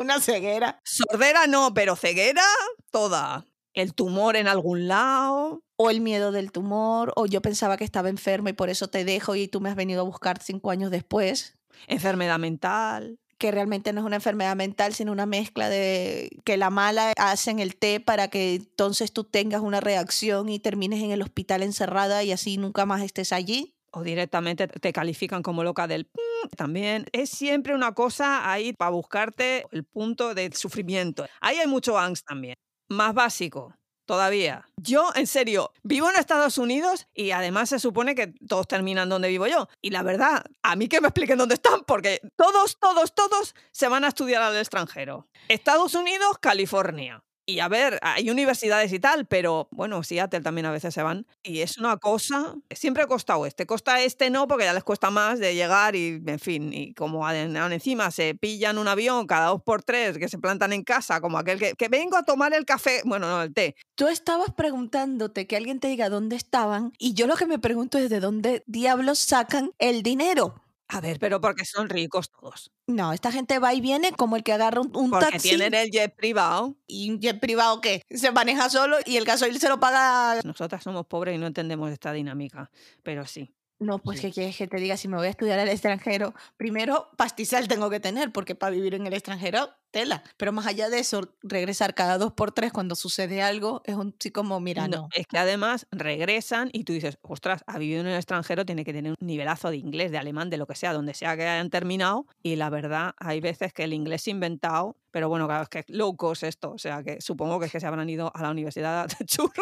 [0.00, 0.80] una ceguera.
[0.84, 2.42] Sordera no, pero ceguera,
[2.90, 3.46] toda.
[3.74, 5.62] El tumor en algún lado.
[5.76, 9.04] o el miedo del tumor, o yo pensaba que estaba enfermo y por eso te
[9.04, 13.20] dejo y tú me has venido a buscar cinco años después, Enfermedad mental.
[13.38, 17.52] que realmente no es una enfermedad mental, sino una mezcla de que la mala hace
[17.52, 21.62] en el té para que entonces tú tengas una reacción y termines en el hospital
[21.62, 23.76] encerrada y así nunca más estés allí.
[23.92, 26.08] O directamente te califican como loca del...
[26.14, 31.26] "Mm", También es siempre una cosa ahí para buscarte el punto de sufrimiento.
[31.40, 32.54] Ahí hay mucho angst también.
[32.88, 33.74] Más básico,
[34.06, 34.64] todavía.
[34.76, 39.28] Yo, en serio, vivo en Estados Unidos y además se supone que todos terminan donde
[39.28, 39.68] vivo yo.
[39.82, 43.88] Y la verdad, a mí que me expliquen dónde están, porque todos, todos, todos se
[43.88, 45.28] van a estudiar al extranjero.
[45.48, 47.22] Estados Unidos, California.
[47.50, 51.26] Y a ver, hay universidades y tal, pero bueno, Seattle también a veces se van.
[51.42, 53.64] Y es una cosa, siempre costa oeste.
[53.64, 57.26] Costa este no, porque ya les cuesta más de llegar y, en fin, y como
[57.30, 61.38] encima se pillan un avión cada dos por tres, que se plantan en casa, como
[61.38, 63.76] aquel que, que vengo a tomar el café, bueno, no, el té.
[63.94, 67.96] Tú estabas preguntándote que alguien te diga dónde estaban y yo lo que me pregunto
[67.96, 70.67] es de dónde diablos sacan el dinero.
[70.90, 72.70] A ver, pero porque son ricos todos.
[72.86, 75.74] No, esta gente va y viene como el que agarra un, un Porque taxi tienen
[75.74, 76.76] el jet privado.
[76.86, 80.40] y un jet privado que se maneja solo y el gasoil se lo paga.
[80.44, 82.70] Nosotras somos pobres y no entendemos esta dinámica,
[83.02, 83.54] pero sí.
[83.80, 84.26] No, pues Sí.
[84.28, 84.96] ¿qué quieres que te diga?
[84.96, 88.94] Si me voy a estudiar al extranjero, primero pastizal tengo que tener, porque para vivir
[88.94, 90.24] en el extranjero, tela.
[90.36, 94.16] Pero más allá de eso, regresar cada dos por tres cuando sucede algo es un
[94.18, 95.08] sí como, mira, no.
[95.14, 98.92] Es que además regresan y tú dices, ostras, ha vivido en el extranjero, tiene que
[98.92, 101.70] tener un nivelazo de inglés, de alemán, de lo que sea, donde sea que hayan
[101.70, 102.26] terminado.
[102.42, 105.84] Y la verdad, hay veces que el inglés inventado, pero bueno, claro, es que
[106.16, 109.08] cost esto, o sea que supongo que es que se habrán ido a la universidad
[109.18, 109.52] de Chur.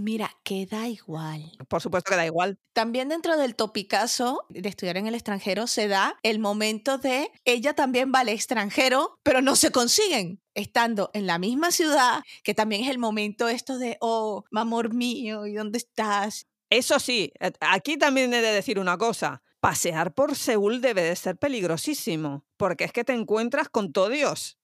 [0.00, 1.50] Mira, que da igual.
[1.66, 2.56] Por supuesto que da igual.
[2.72, 7.74] También dentro del topicazo de estudiar en el extranjero se da el momento de ella
[7.74, 10.40] también va al extranjero, pero no se consiguen.
[10.54, 15.46] Estando en la misma ciudad, que también es el momento esto de, oh, amor mío,
[15.46, 16.46] ¿y dónde estás?
[16.70, 19.42] Eso sí, eh, aquí también he de decir una cosa.
[19.58, 24.58] Pasear por Seúl debe de ser peligrosísimo, porque es que te encuentras con todo Dios.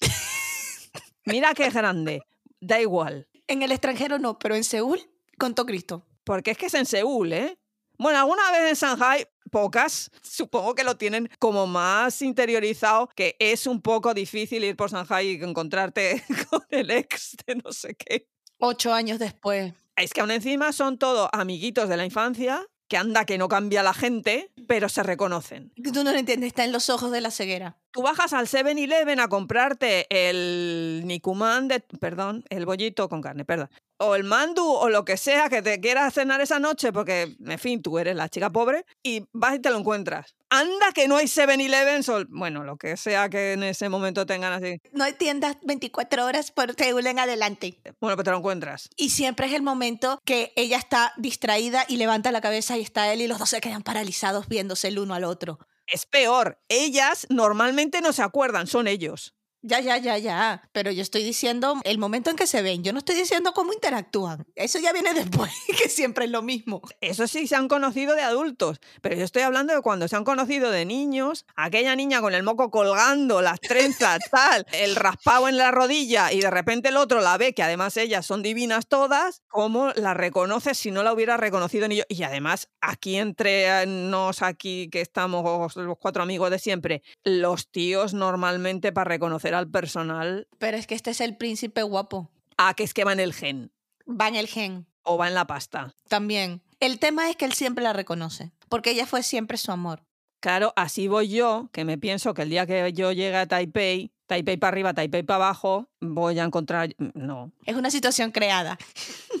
[1.26, 2.22] Mira qué grande.
[2.60, 3.29] Da igual.
[3.50, 5.00] En el extranjero no, pero en Seúl,
[5.36, 6.06] con todo Cristo.
[6.22, 7.58] Porque es que es en Seúl, ¿eh?
[7.98, 13.66] Bueno, alguna vez en Shanghai, pocas, supongo que lo tienen como más interiorizado, que es
[13.66, 18.28] un poco difícil ir por Shanghai y encontrarte con el ex de no sé qué.
[18.60, 19.74] Ocho años después.
[19.96, 23.82] Es que aún encima son todos amiguitos de la infancia, que anda que no cambia
[23.82, 25.72] la gente, pero se reconocen.
[25.92, 27.79] Tú no lo entiendes, está en los ojos de la ceguera.
[27.92, 31.80] Tú bajas al 7-Eleven a comprarte el Nikuman de...
[31.80, 33.68] Perdón, el bollito con carne, perdón.
[33.98, 37.58] O el mandu o lo que sea que te quieras cenar esa noche porque, en
[37.58, 40.36] fin, tú eres la chica pobre y vas y te lo encuentras.
[40.50, 44.52] Anda que no hay 7-Eleven o, bueno, lo que sea que en ese momento tengan
[44.52, 44.80] así.
[44.92, 47.80] No hay tiendas 24 horas por Seúl en adelante.
[48.00, 48.88] Bueno, pues te lo encuentras.
[48.96, 53.12] Y siempre es el momento que ella está distraída y levanta la cabeza y está
[53.12, 55.58] él y los dos se quedan paralizados viéndose el uno al otro.
[55.90, 59.34] Es peor, ellas normalmente no se acuerdan, son ellos.
[59.62, 60.62] Ya, ya, ya, ya.
[60.72, 62.82] Pero yo estoy diciendo el momento en que se ven.
[62.82, 64.46] Yo no estoy diciendo cómo interactúan.
[64.54, 66.80] Eso ya viene después, que siempre es lo mismo.
[67.02, 70.24] Eso sí se han conocido de adultos, pero yo estoy hablando de cuando se han
[70.24, 75.58] conocido de niños, aquella niña con el moco colgando, las trenzas, tal, el raspado en
[75.58, 79.42] la rodilla y de repente el otro la ve, que además ellas son divinas todas,
[79.48, 82.04] ¿cómo la reconoces si no la hubiera reconocido ni yo?
[82.08, 88.14] Y además aquí entre nos aquí que estamos los cuatro amigos de siempre, los tíos
[88.14, 92.30] normalmente para reconocer al personal, Pero es que este es el príncipe guapo.
[92.56, 93.72] a que es que va en el gen
[94.08, 95.94] Va en el gen o va en la pasta.
[96.08, 96.62] también.
[96.80, 100.02] El tema es que él siempre la reconoce, porque ella fue siempre su amor.
[100.40, 104.10] Claro, así voy yo, que me pienso que el día que yo llegue a Taipei,
[104.26, 106.94] Taipei para arriba, Taipei para abajo, voy a encontrar...
[106.98, 107.52] No.
[107.66, 108.78] Es una situación creada.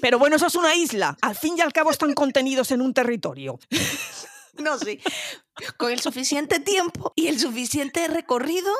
[0.02, 1.16] Pero bueno, eso es una isla.
[1.22, 3.58] Al fin y al cabo están contenidos en un territorio.
[4.58, 5.00] No, sí.
[5.76, 8.72] Con el suficiente tiempo y el suficiente recorrido,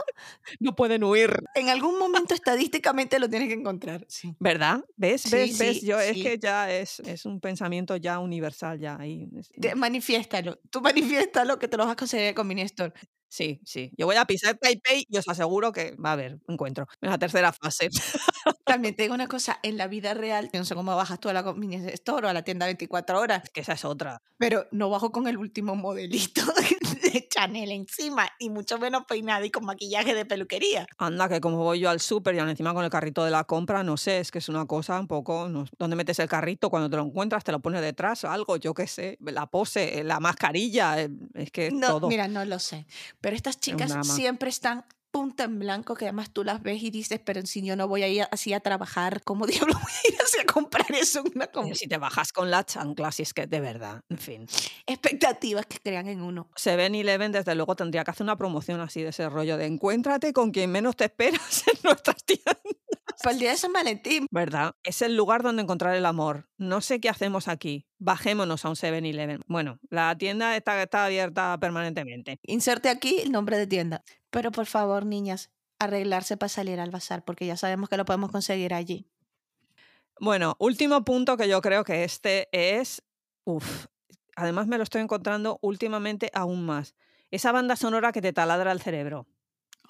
[0.59, 1.43] No pueden huir.
[1.55, 4.05] en algún momento estadísticamente lo tienes que encontrar.
[4.09, 4.35] Sí.
[4.39, 4.85] ¿Verdad?
[4.97, 5.23] ¿Ves?
[5.23, 5.59] Sí, ¿Ves?
[5.59, 5.81] ¿Ves?
[5.81, 9.29] sí, Yo es que ya es, es un pensamiento ya universal ya ahí.
[9.77, 10.59] Manifiéstalo.
[10.71, 12.93] Tú manifiéstalo que te lo vas a conseguir con Mini Store.
[13.33, 13.93] Sí, sí.
[13.97, 17.19] Yo voy a pisar Taipei y os aseguro que va a haber encuentro en la
[17.19, 17.89] tercera fase.
[18.65, 21.33] También te digo una cosa, en la vida real, no sé cómo bajas tú a
[21.33, 24.21] la Mini Store o a la tienda 24 horas, que esa es otra.
[24.37, 26.43] pero no bajo con el último modelito
[27.13, 30.87] de Chanel encima, y mucho menos peinada y con maquillaje de peluquería.
[30.99, 33.83] Anda, que como voy yo al súper y encima con el carrito de la compra,
[33.83, 35.49] no sé, es que es una cosa un poco...
[35.49, 36.71] No, ¿Dónde metes el carrito?
[36.71, 40.21] Cuando te lo encuentras, te lo pones detrás, algo, yo qué sé, la pose, la
[40.21, 42.09] mascarilla, eh, es que No, todo.
[42.09, 42.87] mira, no lo sé.
[43.21, 47.21] Pero estas chicas siempre están punta en blanco, que además tú las ves y dices,
[47.25, 50.21] pero si yo no voy a ir así a trabajar, ¿cómo diablos voy a ir
[50.23, 53.35] así a comprar eso una Pero com- Si te bajas con la chancla, si es
[53.35, 54.47] que de verdad, en fin.
[54.87, 56.49] expectativas que crean en uno?
[56.57, 60.33] Seven Eleven, desde luego, tendría que hacer una promoción así de ese rollo de encuéntrate
[60.33, 62.57] con quien menos te esperas en nuestras tiendas.
[63.23, 64.75] Para el día de San Valentín, ¿Verdad?
[64.83, 66.49] Es el lugar donde encontrar el amor.
[66.57, 67.87] No sé qué hacemos aquí.
[67.99, 69.41] Bajémonos a un 7-Eleven.
[69.47, 72.39] Bueno, la tienda está, está abierta permanentemente.
[72.43, 74.03] inserte aquí el nombre de tienda.
[74.31, 78.31] Pero por favor, niñas, arreglarse para salir al bazar, porque ya sabemos que lo podemos
[78.31, 79.07] conseguir allí.
[80.21, 83.03] Bueno, último punto que yo creo que este es.
[83.45, 83.87] Uf.
[84.37, 86.95] Además, me lo estoy encontrando últimamente aún más.
[87.31, 89.27] Esa banda sonora que te taladra el cerebro.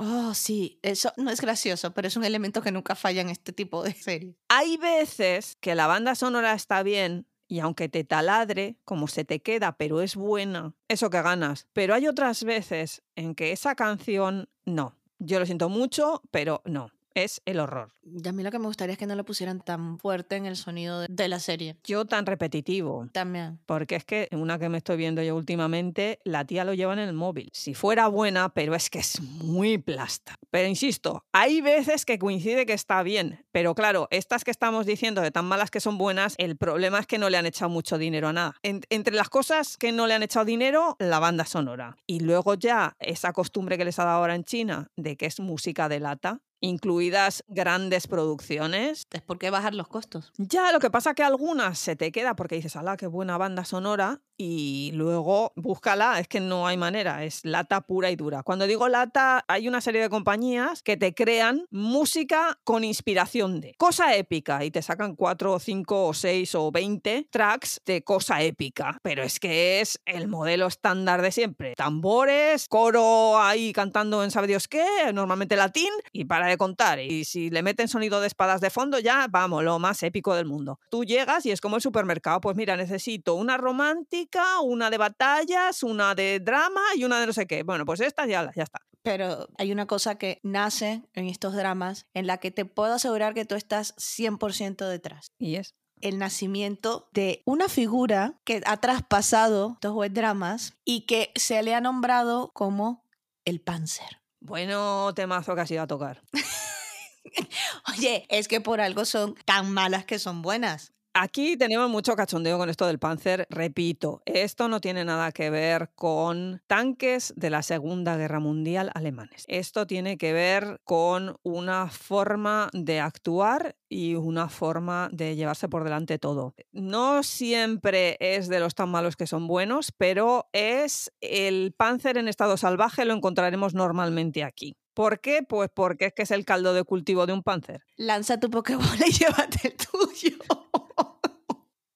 [0.03, 3.53] Oh, sí, eso no es gracioso, pero es un elemento que nunca falla en este
[3.53, 4.35] tipo de series.
[4.49, 9.43] Hay veces que la banda sonora está bien y aunque te taladre, como se te
[9.43, 11.67] queda, pero es buena, eso que ganas.
[11.75, 14.97] Pero hay otras veces en que esa canción no.
[15.19, 16.91] Yo lo siento mucho, pero no.
[17.15, 17.93] Es el horror.
[18.05, 20.47] Y a mí lo que me gustaría es que no lo pusieran tan fuerte en
[20.47, 21.77] el sonido de, de la serie.
[21.85, 23.09] Yo tan repetitivo.
[23.13, 23.59] También.
[23.67, 26.99] Porque es que una que me estoy viendo yo últimamente, la tía lo lleva en
[27.01, 27.51] el móvil.
[27.53, 30.35] Si fuera buena, pero es que es muy plasta.
[30.51, 33.45] Pero insisto, hay veces que coincide que está bien.
[33.53, 37.07] Pero claro, estas que estamos diciendo de tan malas que son buenas, el problema es
[37.07, 38.55] que no le han echado mucho dinero a nada.
[38.63, 41.97] En- entre las cosas que no le han echado dinero, la banda sonora.
[42.07, 45.41] Y luego ya esa costumbre que les ha dado ahora en China de que es
[45.41, 49.07] música de lata, incluidas grandes producciones.
[49.11, 50.33] Es porque bajar los costos.
[50.37, 53.65] Ya, lo que pasa que algunas se te queda porque dices, ala, qué buena banda
[53.65, 58.43] sonora, y luego búscala, es que no hay manera, es lata pura y dura.
[58.43, 63.75] Cuando digo lata, hay una serie de compañías que te crean música con inspiración de
[63.77, 68.41] cosa épica y te sacan cuatro o cinco o seis o 20 tracks de cosa
[68.41, 71.75] épica, pero es que es el modelo estándar de siempre.
[71.75, 76.99] Tambores, coro ahí cantando en sabe Dios qué, normalmente latín, y para de contar.
[77.01, 80.47] Y si le meten sonido de espadas de fondo, ya vamos, lo más épico del
[80.47, 80.79] mundo.
[80.91, 85.83] Tú llegas y es como el supermercado, pues mira, necesito una romántica, una de batallas,
[85.83, 87.63] una de drama y una de no sé qué.
[87.63, 88.81] Bueno, pues esta ya, ya está.
[89.03, 93.35] Pero hay una cosa que nace en estos dramas en la que te puedo asegurar
[93.35, 95.33] que tú estás 100% detrás.
[95.39, 95.75] Y es.
[96.01, 101.75] El nacimiento de una figura que ha traspasado estos web dramas y que se le
[101.75, 103.05] ha nombrado como
[103.45, 104.20] el Panzer.
[104.41, 106.23] Bueno, temazo que has ido a tocar.
[107.97, 110.93] Oye, es que por algo son tan malas que son buenas.
[111.13, 113.49] Aquí tenemos mucho cachondeo con esto del Panzer.
[113.51, 119.45] Repito, esto no tiene nada que ver con tanques de la Segunda Guerra Mundial alemanes.
[119.49, 125.83] Esto tiene que ver con una forma de actuar y una forma de llevarse por
[125.83, 126.55] delante todo.
[126.71, 132.29] No siempre es de los tan malos que son buenos, pero es el Panzer en
[132.29, 134.77] estado salvaje, lo encontraremos normalmente aquí.
[134.95, 135.43] ¿Por qué?
[135.43, 137.83] Pues porque es que es el caldo de cultivo de un Panzer.
[137.97, 140.37] Lanza tu Pokébola y llévate el tuyo.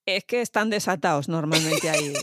[0.05, 2.13] Es que están desatados normalmente ahí.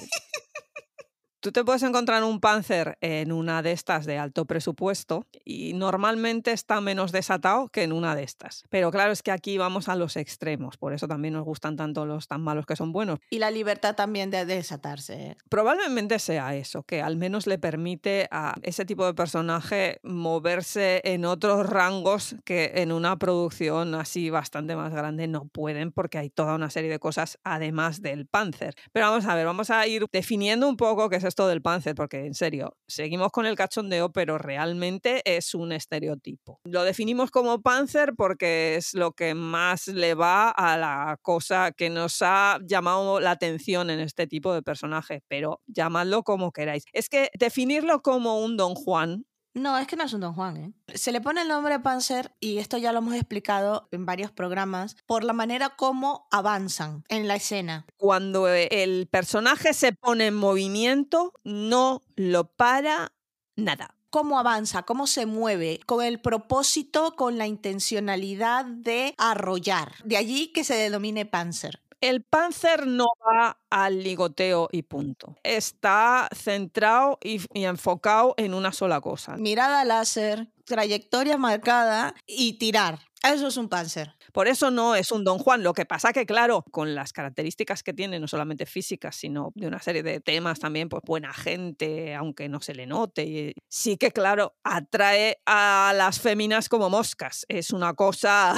[1.43, 6.53] Tú te puedes encontrar un Panzer en una de estas de alto presupuesto y normalmente
[6.53, 8.63] está menos desatado que en una de estas.
[8.71, 12.07] Pero claro, es que aquí vamos a los extremos, por eso también nos gustan tanto
[12.07, 13.19] los tan malos que son buenos.
[13.29, 15.37] Y la libertad también de desatarse.
[15.49, 21.25] Probablemente sea eso, que al menos le permite a ese tipo de personaje moverse en
[21.25, 26.55] otros rangos que en una producción así bastante más grande no pueden porque hay toda
[26.55, 28.77] una serie de cosas además del Panzer.
[28.93, 31.95] Pero vamos a ver, vamos a ir definiendo un poco qué es esto del Panzer,
[31.95, 36.61] porque en serio, seguimos con el cachondeo, pero realmente es un estereotipo.
[36.65, 41.89] Lo definimos como Panzer porque es lo que más le va a la cosa que
[41.89, 46.85] nos ha llamado la atención en este tipo de personaje, pero llamadlo como queráis.
[46.93, 50.57] Es que definirlo como un Don Juan No, es que no es un Don Juan,
[50.57, 50.73] ¿eh?
[50.95, 54.97] Se le pone el nombre Panzer, y esto ya lo hemos explicado en varios programas,
[55.07, 57.85] por la manera como avanzan en la escena.
[57.99, 63.13] cuando el personaje se pone en movimiento, no lo para
[63.57, 63.95] nada.
[64.11, 69.93] Cómo avanza, cómo se mueve, con el propósito, con la intencionalidad de arrollar.
[70.05, 71.81] De allí que se denomine Panzer.
[72.03, 75.37] El Panzer no va al ligoteo y punto.
[75.45, 79.37] Está centrado y, y enfocado en una sola cosa.
[79.37, 82.99] Mirada láser, trayectoria marcada y tirar.
[83.23, 84.17] Eso es un Panzer.
[84.33, 85.63] Por eso no es un Don Juan.
[85.63, 89.69] Lo que pasa que, claro, con las características que tiene, no solamente físicas, sino de
[89.69, 93.23] una serie de temas también, pues buena gente, aunque no se le note.
[93.23, 97.47] y sí que, claro, atrae a las féminas como moscas.
[97.49, 98.57] Es una cosa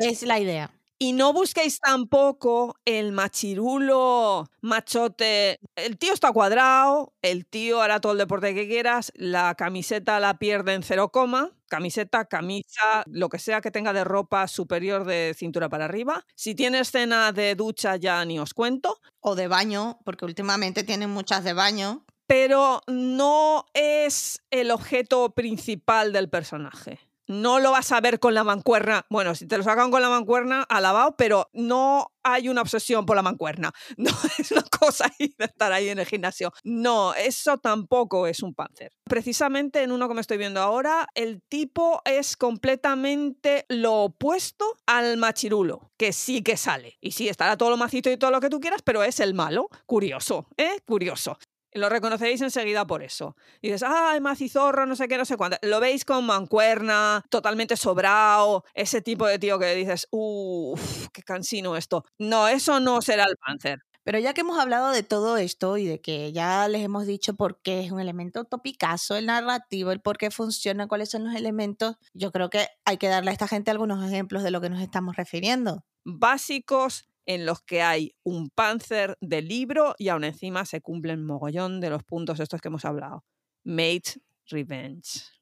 [0.00, 0.74] Es la idea.
[1.02, 5.58] Y no busquéis tampoco el machirulo, machote.
[5.74, 10.38] El tío está cuadrado, el tío hará todo el deporte que quieras, la camiseta la
[10.38, 15.32] pierde en cero coma, camiseta, camisa, lo que sea que tenga de ropa superior de
[15.34, 16.26] cintura para arriba.
[16.34, 21.08] Si tiene escena de ducha ya ni os cuento, O de baño, porque últimamente tienen
[21.10, 22.04] muchas de baño.
[22.26, 27.09] pero no es el objeto principal del personaje.
[27.30, 29.06] No lo vas a ver con la mancuerna.
[29.08, 33.14] Bueno, si te lo sacan con la mancuerna, alabado, pero no hay una obsesión por
[33.14, 33.70] la mancuerna.
[33.96, 36.52] No es una cosa ahí de estar ahí en el gimnasio.
[36.64, 38.90] No, eso tampoco es un panzer.
[39.04, 45.16] Precisamente en uno que me estoy viendo ahora, el tipo es completamente lo opuesto al
[45.18, 46.98] machirulo, que sí que sale.
[47.00, 49.34] Y sí, estará todo lo macito y todo lo que tú quieras, pero es el
[49.34, 49.68] malo.
[49.86, 50.80] Curioso, ¿eh?
[50.84, 51.38] Curioso.
[51.72, 53.36] Lo reconoceréis enseguida por eso.
[53.60, 55.58] Y dices, ay, macizorro, no sé qué, no sé cuánto.
[55.62, 61.76] Lo veis con mancuerna, totalmente sobrado, ese tipo de tío que dices, uff, qué cansino
[61.76, 62.04] esto.
[62.18, 63.80] No, eso no será el Panzer.
[64.02, 67.34] Pero ya que hemos hablado de todo esto y de que ya les hemos dicho
[67.34, 71.34] por qué es un elemento topicazo, el narrativo, el por qué funciona, cuáles son los
[71.34, 74.70] elementos, yo creo que hay que darle a esta gente algunos ejemplos de lo que
[74.70, 75.84] nos estamos refiriendo.
[76.04, 81.80] Básicos en los que hay un panzer de libro y aún encima se cumplen mogollón
[81.80, 83.24] de los puntos estos que hemos hablado.
[83.64, 85.40] Mate Revenge.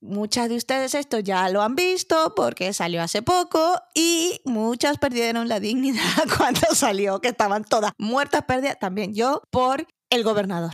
[0.00, 5.48] Muchas de ustedes esto ya lo han visto porque salió hace poco y muchas perdieron
[5.48, 10.72] la dignidad cuando salió, que estaban todas muertas, perdidas, también yo, por el gobernador.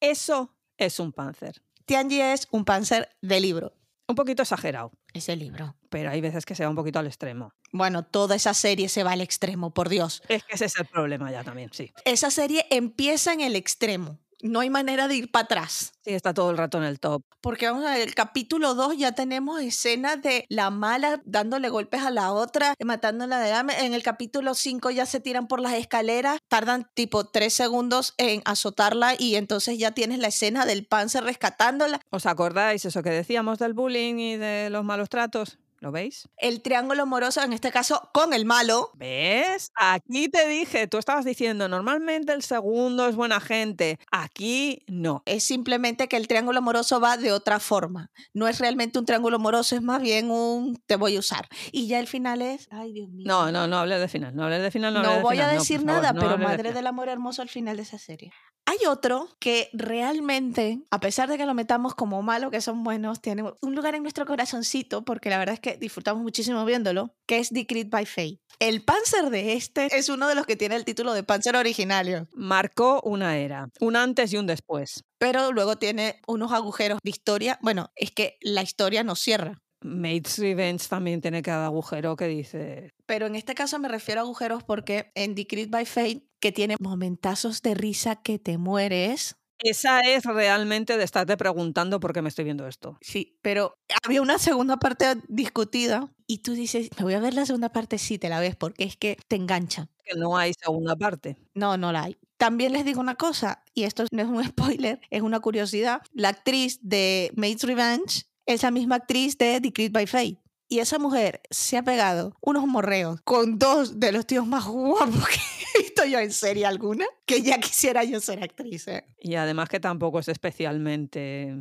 [0.00, 1.62] Eso es un panzer.
[1.86, 3.72] Tianji es un panzer de libro.
[4.08, 5.74] Un poquito exagerado, Ese libro.
[5.88, 7.52] pero hay veces que se va un poquito al extremo.
[7.72, 10.22] Bueno, toda esa serie se va al extremo, por Dios.
[10.28, 11.92] Es que ese es el problema ya también, sí.
[12.04, 14.18] Esa serie empieza en el extremo.
[14.42, 15.92] No hay manera de ir para atrás.
[16.04, 17.22] Sí, está todo el rato en el top.
[17.40, 22.02] Porque vamos a ver, el capítulo 2 ya tenemos escenas de la mala dándole golpes
[22.02, 23.84] a la otra, matándola de hambre.
[23.84, 28.42] En el capítulo 5 ya se tiran por las escaleras, tardan tipo 3 segundos en
[28.44, 32.00] azotarla y entonces ya tienes la escena del panzer rescatándola.
[32.10, 35.58] ¿Os acordáis eso que decíamos del bullying y de los malos tratos?
[35.80, 36.28] ¿Lo veis?
[36.38, 38.90] El triángulo amoroso, en este caso con el malo.
[38.94, 39.72] ¿Ves?
[39.74, 43.98] Aquí te dije, tú estabas diciendo, normalmente el segundo es buena gente.
[44.10, 45.22] Aquí no.
[45.26, 48.10] Es simplemente que el triángulo amoroso va de otra forma.
[48.32, 51.48] No es realmente un triángulo amoroso, es más bien un te voy a usar.
[51.72, 53.26] Y ya el final es, ay Dios mío.
[53.26, 54.34] No, no, no hables de final.
[54.34, 54.94] No hables de final.
[54.94, 57.08] No, No, voy final, a no, decir favor, nada, no pero de Madre del Amor
[57.08, 58.32] Hermoso al final de esa serie.
[58.68, 63.22] Hay otro que realmente, a pesar de que lo metamos como malo, que son buenos,
[63.22, 67.38] tiene un lugar en nuestro corazoncito, porque la verdad es que disfrutamos muchísimo viéndolo, que
[67.38, 68.40] es Decreed by Fate.
[68.58, 72.26] El Panzer de este es uno de los que tiene el título de Panzer originario,
[72.32, 75.04] Marcó una era, un antes y un después.
[75.18, 77.58] pero luego tiene unos agujeros de historia.
[77.62, 79.62] Bueno, es que la historia no cierra.
[79.82, 82.90] Mates Revenge también tiene cada agujero que dice.
[83.06, 86.76] Pero en este caso me refiero a agujeros porque en Decreed by Fate, que tiene
[86.80, 92.28] momentazos de risa que te mueres, Esa es realmente de estarte preguntando por qué me
[92.28, 92.98] estoy viendo esto.
[93.00, 97.46] Sí, pero había una segunda parte discutida y tú dices, me voy a ver la
[97.46, 99.88] segunda parte, sí, te la ves, porque es que te engancha.
[100.04, 101.38] Que no hay segunda parte.
[101.54, 102.18] No, no la hay.
[102.36, 106.02] También les digo una cosa, y esto no es un spoiler, es una curiosidad.
[106.12, 110.38] La actriz de Maid's Revenge es la misma actriz de Decreed by Fate.
[110.68, 115.28] Y esa mujer se ha pegado unos morreos con dos de los tíos más guapos
[115.28, 115.38] que
[115.78, 118.88] he visto yo en serie alguna, que ya quisiera yo ser actriz.
[118.88, 119.04] ¿eh?
[119.20, 121.54] Y además que tampoco es especialmente.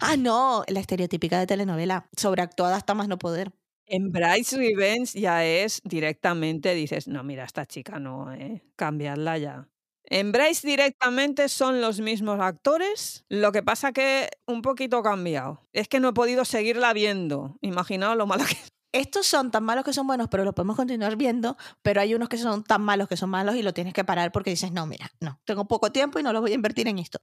[0.00, 3.52] Ah, no, la estereotípica de telenovela, sobreactuada hasta más no poder.
[3.86, 8.62] En Bryce Revenge ya es directamente, dices, no, mira, esta chica no, ¿eh?
[8.76, 9.68] cambiadla ya.
[10.10, 15.60] En Bryce directamente son los mismos actores, lo que pasa que un poquito cambiado.
[15.72, 17.56] Es que no he podido seguirla viendo.
[17.60, 18.72] Imaginaos lo mala que es.
[18.92, 22.28] estos son tan malos que son buenos, pero los podemos continuar viendo, pero hay unos
[22.30, 24.86] que son tan malos que son malos y lo tienes que parar porque dices, no,
[24.86, 27.18] mira, no, tengo poco tiempo y no lo voy a invertir en esto.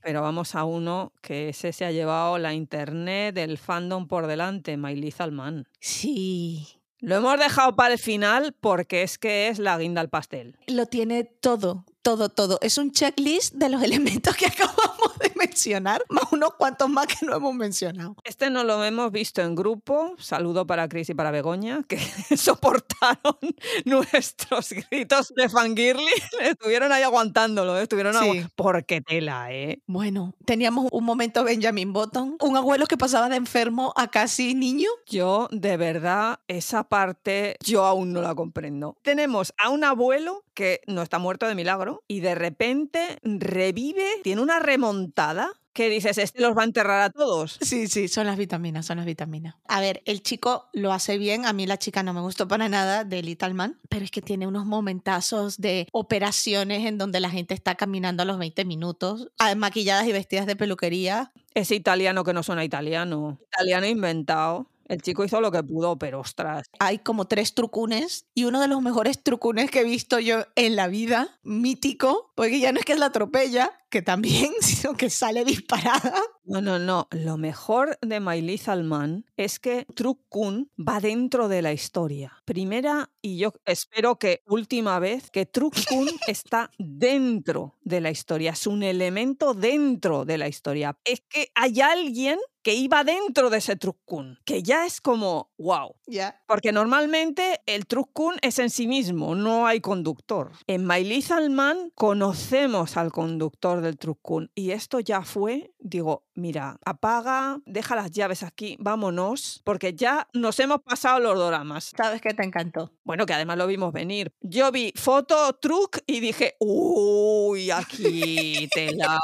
[0.00, 4.76] Pero vamos a uno que ese se ha llevado la internet, el fandom por delante,
[4.76, 5.66] Miley Zalman.
[5.80, 6.68] Sí,
[7.00, 10.56] Lo hemos dejado para el final porque es que es la guinda al pastel.
[10.68, 12.58] lo tiene todo, todo, todo.
[12.62, 13.82] Es un checklist de los
[14.22, 18.16] elementos que acabamos de mencionar, más unos cuantos más que no hemos mencionado.
[18.24, 20.14] Este no lo hemos visto en grupo.
[20.18, 21.98] Saludo para Chris y para Begoña, que
[22.36, 23.36] soportaron
[23.84, 26.06] nuestros gritos de fangirly.
[26.40, 27.82] Estuvieron ahí aguantándolo, ¿eh?
[27.82, 28.20] estuvieron Sí.
[28.20, 29.82] agu- Porque tela, ¿eh?
[29.86, 34.88] Bueno, teníamos un momento Benjamin Button, un abuelo que pasaba de enfermo a casi niño.
[35.06, 38.96] Yo, de verdad, esa parte yo aún no la comprendo.
[39.02, 44.42] Tenemos a un abuelo que no está muerto de milagro y de repente revive, tiene
[44.42, 47.58] una remontada que dices, este los va a enterrar a todos.
[47.60, 49.54] Sí, sí, son las vitaminas, son las vitaminas.
[49.68, 52.68] A ver, el chico lo hace bien, a mí la chica no me gustó para
[52.68, 57.30] nada de Little Man, pero es que tiene unos momentazos de operaciones en donde la
[57.30, 61.30] gente está caminando a los 20 minutos, ah, maquilladas y vestidas de peluquería.
[61.54, 63.38] Ese italiano que no suena italiano.
[63.52, 64.66] Italiano inventado.
[64.88, 66.66] El chico hizo lo que pudo, pero ostras.
[66.78, 70.76] Hay como tres trucunes y uno de los mejores trucunes que he visto yo en
[70.76, 75.10] la vida, mítico, porque ya no es que es la atropella, que también, sino que
[75.10, 76.22] sale disparada.
[76.44, 77.08] No, no, no.
[77.10, 82.32] Lo mejor de Miley Zalman es que Truc Kun va dentro de la historia.
[82.44, 88.52] Primera y yo espero que última vez que Truc Kun está dentro de la historia.
[88.52, 90.96] Es un elemento dentro de la historia.
[91.04, 95.50] Es que hay alguien que iba dentro de ese Truc Kun, que ya es como,
[95.58, 95.94] wow.
[96.06, 96.42] Ya.
[96.46, 100.52] Porque normalmente el Truc Kun es en sí mismo, no hay conductor.
[100.66, 104.50] En Miley Zalman conocemos al conductor presentador del Trucún.
[104.54, 110.58] Y esto ya fue, digo, mira, apaga, deja las llaves aquí, vámonos, porque ya nos
[110.60, 111.92] hemos pasado los doramas.
[111.96, 112.92] ¿Sabes qué te encantó?
[113.04, 114.32] Bueno, que además lo vimos venir.
[114.40, 119.18] Yo vi foto, truc y dije, uy, aquí tela.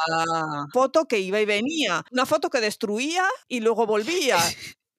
[0.73, 2.05] Foto que iba y venía.
[2.11, 4.39] Una foto que destruía y luego volvía.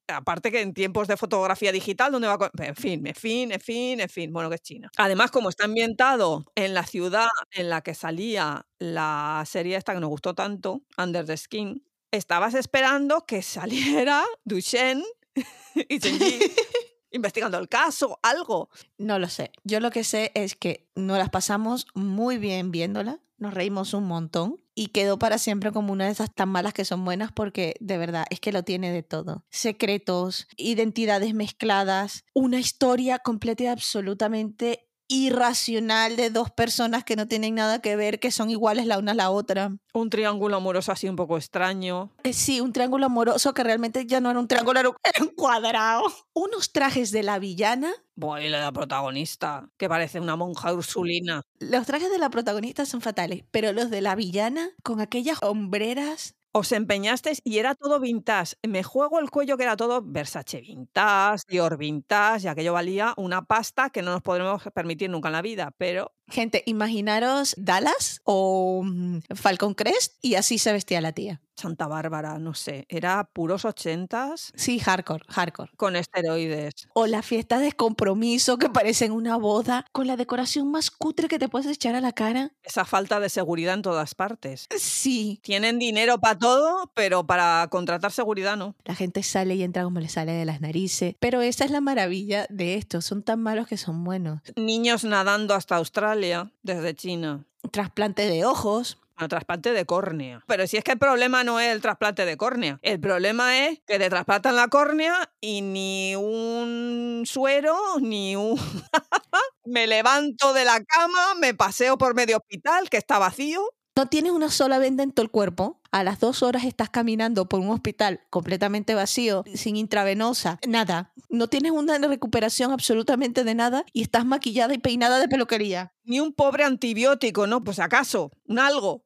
[0.08, 4.00] Aparte que en tiempos de fotografía digital, ¿dónde va En fin, en fin, en fin,
[4.00, 4.32] en fin.
[4.32, 4.92] Bueno, que es China.
[4.98, 10.00] Además, como está ambientado en la ciudad en la que salía la serie esta que
[10.00, 15.04] nos gustó tanto, Under the Skin, estabas esperando que saliera Duchenne
[15.90, 16.40] y Shenji
[17.12, 18.70] investigando el caso, algo.
[18.98, 19.52] No lo sé.
[19.64, 24.06] Yo lo que sé es que nos las pasamos muy bien viéndola, nos reímos un
[24.06, 27.76] montón y quedó para siempre como una de esas tan malas que son buenas porque
[27.80, 29.46] de verdad es que lo tiene de todo.
[29.50, 37.56] Secretos, identidades mezcladas, una historia completa y absolutamente irracional de dos personas que no tienen
[37.56, 39.76] nada que ver, que son iguales la una a la otra.
[39.94, 42.12] Un triángulo amoroso así un poco extraño.
[42.24, 46.04] Eh, Sí, un triángulo amoroso que realmente ya no era un triángulo, era un, cuadrado.
[46.34, 51.42] Unos trajes de la villana Voy, la protagonista, que parece una monja ursulina.
[51.60, 56.36] Los trajes de la protagonista son fatales, pero los de la villana, con aquellas hombreras.
[56.60, 58.56] Os empeñasteis y era todo vintage.
[58.66, 63.42] Me juego el cuello que era todo Versace vintage, Dior vintage, y aquello valía una
[63.42, 68.82] pasta que no nos podremos permitir nunca en la vida, pero Gente, imaginaros Dallas o
[68.84, 71.42] mm, Falcon Crest y así se vestía la tía.
[71.58, 75.72] Santa Bárbara, no sé, era puros ochentas Sí, hardcore, hardcore.
[75.78, 76.90] con esteroides.
[76.94, 81.40] O las fiestas de compromiso que parecen una boda con la decoración más cutre que
[81.40, 82.52] te puedes echar a la cara.
[82.62, 84.68] Esa falta de seguridad en todas partes.
[84.78, 85.40] Sí.
[85.44, 88.76] Tienen dinero para todo, pero para contratar seguridad no.
[88.84, 91.16] La gente sale y entra como le sale de las narices.
[91.20, 93.00] Pero esa es la maravilla de esto.
[93.02, 94.42] Son tan malos que son buenos.
[94.58, 96.15] Niños nadando hasta Australia
[96.64, 97.46] desde China.
[97.72, 98.98] Trasplante de ojos.
[99.18, 100.44] Bueno, trasplante de córnea.
[100.48, 102.80] Pero si es que el problema no es el trasplante de córnea.
[102.82, 108.58] El problema es que te trasplantan la córnea y ni un suero, ni un...
[109.66, 113.62] me levanto de la cama, me paseo por medio hospital, que está vacío.
[113.98, 115.80] No tienes una sola venda en todo el cuerpo.
[115.90, 121.14] A las dos horas estás caminando por un hospital completamente vacío, sin intravenosa, nada.
[121.30, 125.94] No tienes una recuperación absolutamente de nada y estás maquillada y peinada de peluquería.
[126.04, 127.64] Ni un pobre antibiótico, ¿no?
[127.64, 129.05] Pues acaso, un algo.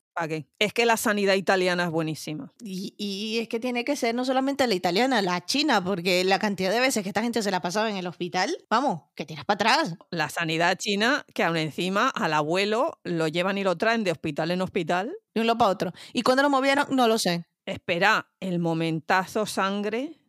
[0.60, 2.54] Es que la sanidad italiana es buenísima.
[2.62, 6.40] Y, y es que tiene que ser no solamente la italiana, la china, porque la
[6.40, 9.46] cantidad de veces que esta gente se la pasaba en el hospital, vamos, que tiras
[9.46, 9.96] para atrás.
[10.12, 14.52] La sanidad china, que aún encima al abuelo lo llevan y lo traen de hospital
[14.52, 15.16] en hospital.
[15.34, 15.94] De un lado para otro.
[16.12, 16.88] ¿Y cuándo lo movieron?
[16.90, 17.46] No lo sé.
[17.66, 20.20] Espera, el momentazo sangre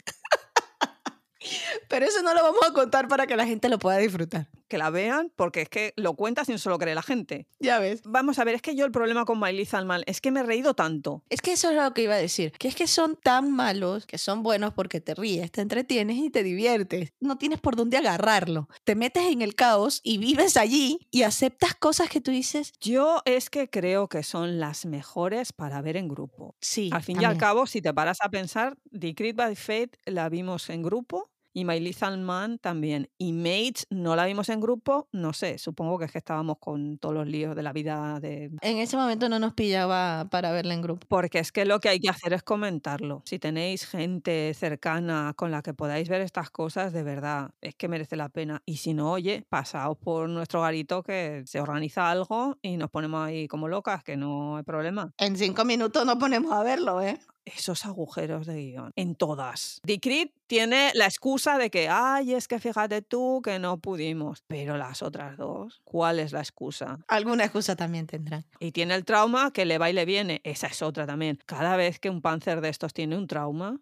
[1.88, 4.48] Pero eso no lo vamos a contar para que la gente lo pueda disfrutar.
[4.70, 7.46] Que la vean, porque es que lo cuentas y no se lo cree la gente.
[7.58, 8.00] Ya ves.
[8.04, 10.42] Vamos a ver, es que yo el problema con Miley Zalman es que me he
[10.44, 11.22] reído tanto.
[11.28, 14.06] Es que eso es lo que iba a decir, que es que son tan malos
[14.06, 17.12] que son buenos porque te ríes, te entretienes y te diviertes.
[17.20, 18.68] No tienes por dónde agarrarlo.
[18.84, 23.20] Te metes en el caos y vives allí y aceptas cosas que tú dices, Yo
[23.24, 26.54] es que creo que son las mejores para ver en grupo.
[26.60, 26.90] sí.
[26.92, 30.70] Al fin y al cabo, si te paras a pensar, Decreed by Fate la vimos
[30.70, 33.10] en grupo y Miley Zalman también.
[33.18, 36.98] Y Mates no la vimos en grupo, no sé, supongo que es que estábamos con
[36.98, 38.50] todos los líos de la vida de...
[38.62, 41.06] En ese momento no nos pillaba para verla en grupo.
[41.08, 43.22] Porque es que lo que hay que hacer es comentarlo.
[43.26, 47.88] Si tenéis gente cercana con la que podáis ver estas cosas, de verdad, es que
[47.88, 48.62] merece la pena.
[48.66, 53.26] Y si no, oye, pasaos por nuestro garito que se organiza algo y nos ponemos
[53.26, 55.12] ahí como locas, que no hay problema.
[55.18, 57.18] En cinco minutos nos ponemos a verlo, ¿eh?
[57.44, 59.80] Esos agujeros de guion, en todas.
[59.82, 64.42] Decreed tiene la excusa de que, ay, es que fíjate tú que no pudimos.
[64.46, 66.98] Pero las otras dos, ¿cuál es la excusa?
[67.08, 68.44] Alguna excusa también tendrán.
[68.58, 70.40] Y tiene el trauma que le va y le viene.
[70.44, 71.38] Esa es otra también.
[71.46, 73.80] Cada vez que un panzer de estos tiene un trauma,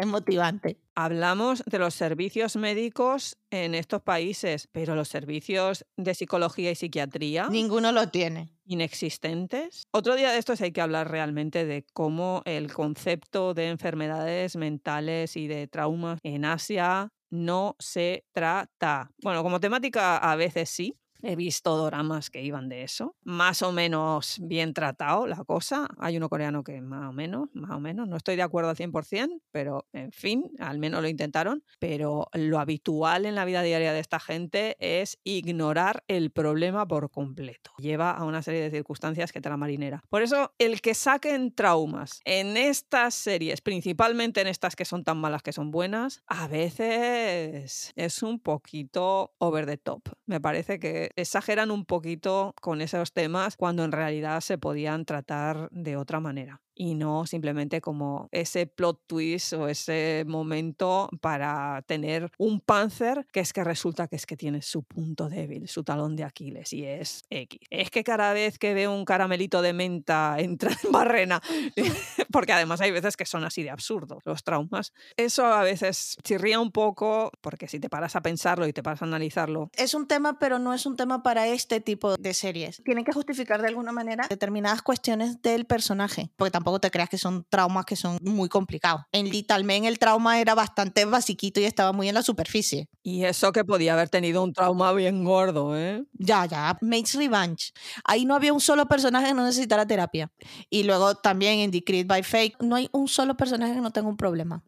[0.00, 0.78] Es motivante.
[0.94, 7.48] hablamos de los servicios médicos en estos países, pero los servicios de psicología y psiquiatría
[7.50, 8.50] Ninguno lo tiene.
[8.64, 9.82] inexistentes.
[9.92, 15.36] Otro día de estos hay que hablar realmente de cómo el concepto de enfermedades mentales
[15.36, 19.10] y de traumas en Asia no se trata.
[19.22, 20.96] Bueno, como temática a veces sí.
[21.22, 23.16] He visto doramas que iban de eso.
[23.22, 25.88] Más o menos bien tratado la cosa.
[25.98, 28.08] Hay uno coreano que más o menos, más o menos.
[28.08, 31.62] No estoy de acuerdo al 100%, pero en fin, al menos lo intentaron.
[31.78, 37.10] Pero lo habitual en la vida diaria de esta gente es ignorar el problema por
[37.10, 37.72] completo.
[37.78, 40.02] Lleva a una serie de circunstancias que te la marinera.
[40.08, 45.18] Por eso, el que saquen traumas en estas series, principalmente en estas que son tan
[45.18, 50.02] malas que son buenas, a veces es un poquito over the top.
[50.26, 55.68] Me parece que exageran un poquito con esos temas cuando en realidad se podían tratar
[55.70, 62.30] de otra manera y no simplemente como ese plot twist o ese momento para tener
[62.38, 66.16] un Panzer que es que resulta que es que tiene su punto débil, su talón
[66.16, 67.60] de Aquiles y es X.
[67.70, 71.40] Es que cada vez que veo un caramelito de menta entra en barrena,
[72.32, 74.92] porque además hay veces que son así de absurdos los traumas.
[75.16, 79.02] Eso a veces chirría un poco porque si te paras a pensarlo y te paras
[79.02, 79.70] a analizarlo.
[79.76, 82.82] Es un tema, pero no es un tema para este tipo de series.
[82.84, 87.44] Tienen que justificar de alguna manera determinadas cuestiones del personaje, porque te creas que son
[87.48, 89.02] traumas que son muy complicados.
[89.12, 92.88] En Little Men el trauma era bastante basiquito y estaba muy en la superficie.
[93.02, 96.04] Y eso que podía haber tenido un trauma bien gordo, ¿eh?
[96.12, 96.76] Ya, ya.
[96.80, 97.72] Mates Revenge.
[98.04, 100.30] Ahí no había un solo personaje que no necesitara terapia.
[100.68, 104.08] Y luego también en Decreed by Fake no hay un solo personaje que no tenga
[104.08, 104.62] un problema.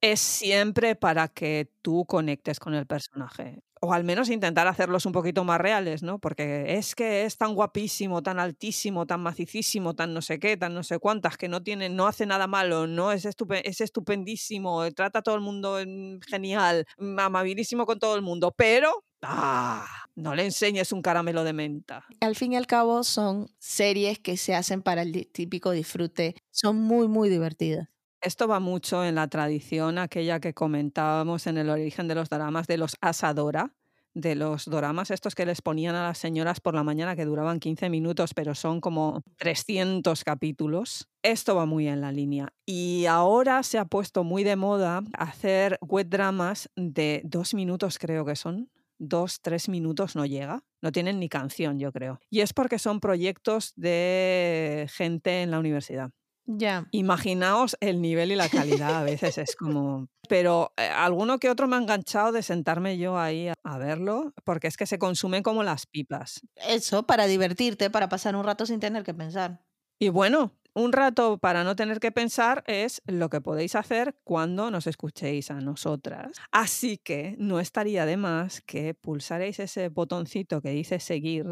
[0.00, 3.62] Es siempre para que tú conectes con el personaje.
[3.80, 6.18] O al menos intentar hacerlos un poquito más reales, ¿no?
[6.18, 10.74] Porque es que es tan guapísimo, tan altísimo, tan macicísimo, tan no sé qué, tan
[10.74, 14.84] no sé cuántas, que no tiene, no hace nada malo, no es, estupe- es estupendísimo,
[14.84, 19.04] eh, trata a todo el mundo en- genial, mm, amabilísimo con todo el mundo, pero
[19.22, 19.86] ¡ah!
[20.16, 22.04] no le enseñes un caramelo de menta.
[22.20, 26.34] Al fin y al cabo son series que se hacen para el típico disfrute.
[26.50, 27.88] Son muy, muy divertidas.
[28.20, 32.66] Esto va mucho en la tradición, aquella que comentábamos en el origen de los dramas,
[32.66, 33.72] de los asadora,
[34.12, 37.60] de los doramas estos que les ponían a las señoras por la mañana que duraban
[37.60, 41.08] 15 minutos, pero son como 300 capítulos.
[41.22, 42.52] Esto va muy en la línea.
[42.66, 48.24] Y ahora se ha puesto muy de moda hacer web dramas de dos minutos, creo
[48.24, 48.68] que son.
[48.98, 50.64] Dos, tres minutos no llega.
[50.82, 52.18] No tienen ni canción, yo creo.
[52.30, 56.10] Y es porque son proyectos de gente en la universidad.
[56.50, 56.88] Ya.
[56.92, 60.08] Imaginaos el nivel y la calidad a veces es como...
[60.30, 64.32] Pero eh, alguno que otro me ha enganchado de sentarme yo ahí a, a verlo,
[64.44, 66.40] porque es que se consumen como las pipas.
[66.56, 69.60] Eso, para divertirte, para pasar un rato sin tener que pensar.
[69.98, 74.70] Y bueno, un rato para no tener que pensar es lo que podéis hacer cuando
[74.70, 76.32] nos escuchéis a nosotras.
[76.52, 81.46] Así que no estaría de más que pulsaréis ese botoncito que dice seguir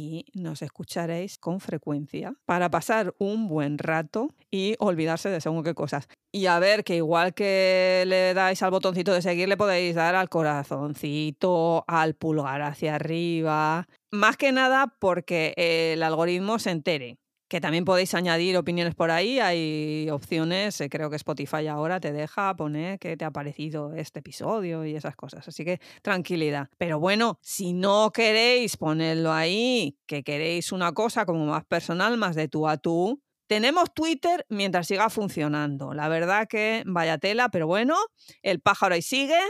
[0.00, 5.74] y nos escucharéis con frecuencia para pasar un buen rato y olvidarse de según qué
[5.74, 6.08] cosas.
[6.32, 10.14] Y a ver, que igual que le dais al botoncito de seguir, le podéis dar
[10.14, 13.88] al corazoncito, al pulgar hacia arriba.
[14.10, 17.18] Más que nada porque el algoritmo se entere.
[17.50, 22.12] Que también podéis añadir opiniones por ahí, hay opciones, eh, creo que Spotify ahora te
[22.12, 26.68] deja poner qué te ha parecido este episodio y esas cosas, así que tranquilidad.
[26.78, 32.36] Pero bueno, si no queréis ponerlo ahí, que queréis una cosa como más personal, más
[32.36, 35.92] de tú a tú, tenemos Twitter mientras siga funcionando.
[35.92, 37.96] La verdad que vaya tela, pero bueno,
[38.42, 39.40] el pájaro ahí sigue,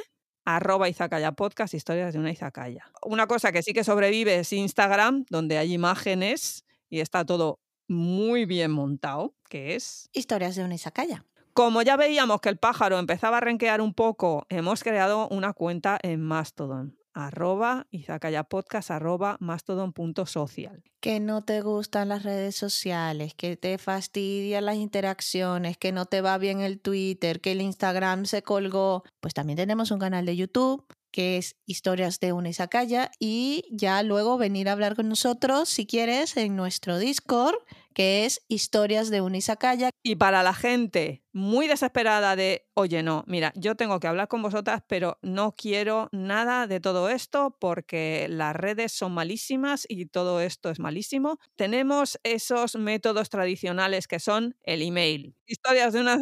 [0.47, 2.91] arroba Izakaya Podcast, historias de una Izakaya.
[3.03, 8.47] Una cosa que sí que sobrevive es Instagram, donde hay imágenes y está todo muy
[8.47, 10.09] bien montado, que es...
[10.12, 11.26] Historias de una izakaya.
[11.53, 15.99] Como ya veíamos que el pájaro empezaba a renquear un poco, hemos creado una cuenta
[16.03, 20.84] en Mastodon, arroba izakayapodcast, arroba mastodon.social.
[21.01, 26.20] Que no te gustan las redes sociales, que te fastidian las interacciones, que no te
[26.20, 29.03] va bien el Twitter, que el Instagram se colgó.
[29.18, 34.03] Pues también tenemos un canal de YouTube que es Historias de una Izakaya y ya
[34.03, 37.57] luego venir a hablar con nosotros si quieres en nuestro Discord
[37.95, 39.91] que es Historias de una Izakaya.
[40.03, 44.43] Y para la gente muy desesperada de, oye, no, mira, yo tengo que hablar con
[44.43, 50.41] vosotras, pero no quiero nada de todo esto porque las redes son malísimas y todo
[50.41, 56.19] esto es malísimo, tenemos esos métodos tradicionales que son el email, historias de una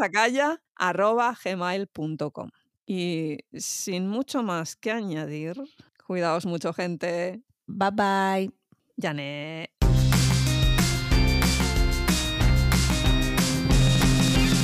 [0.76, 2.50] arroba gmail.com.
[2.90, 5.60] Y sin mucho más que añadir,
[6.06, 7.42] cuidaos mucho, gente.
[7.66, 8.50] Bye bye.
[8.96, 9.70] Janet.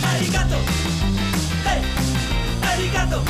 [0.09, 0.57] Arigato.
[1.67, 1.83] Hey.
[2.63, 3.23] Arigato.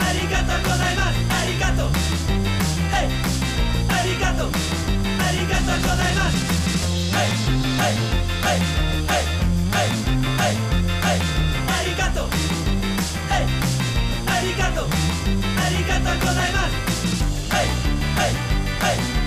[0.00, 1.20] Arigato gozaimasu.
[1.38, 1.90] Arigato.
[2.90, 3.08] Hey.
[3.90, 4.50] Arigato.
[5.26, 6.38] Arigato gozaimasu.
[7.12, 7.28] Hey.
[7.76, 7.94] Hey.
[8.42, 8.58] Hey.
[8.58, 8.58] Hey.
[8.58, 8.81] Hey.
[16.04, 16.76] Arigato gozaimasu.
[17.50, 17.68] Hey.
[18.16, 18.32] Hey.
[18.32, 18.32] Hey.
[18.80, 18.96] Hey.
[18.96, 19.21] Hey.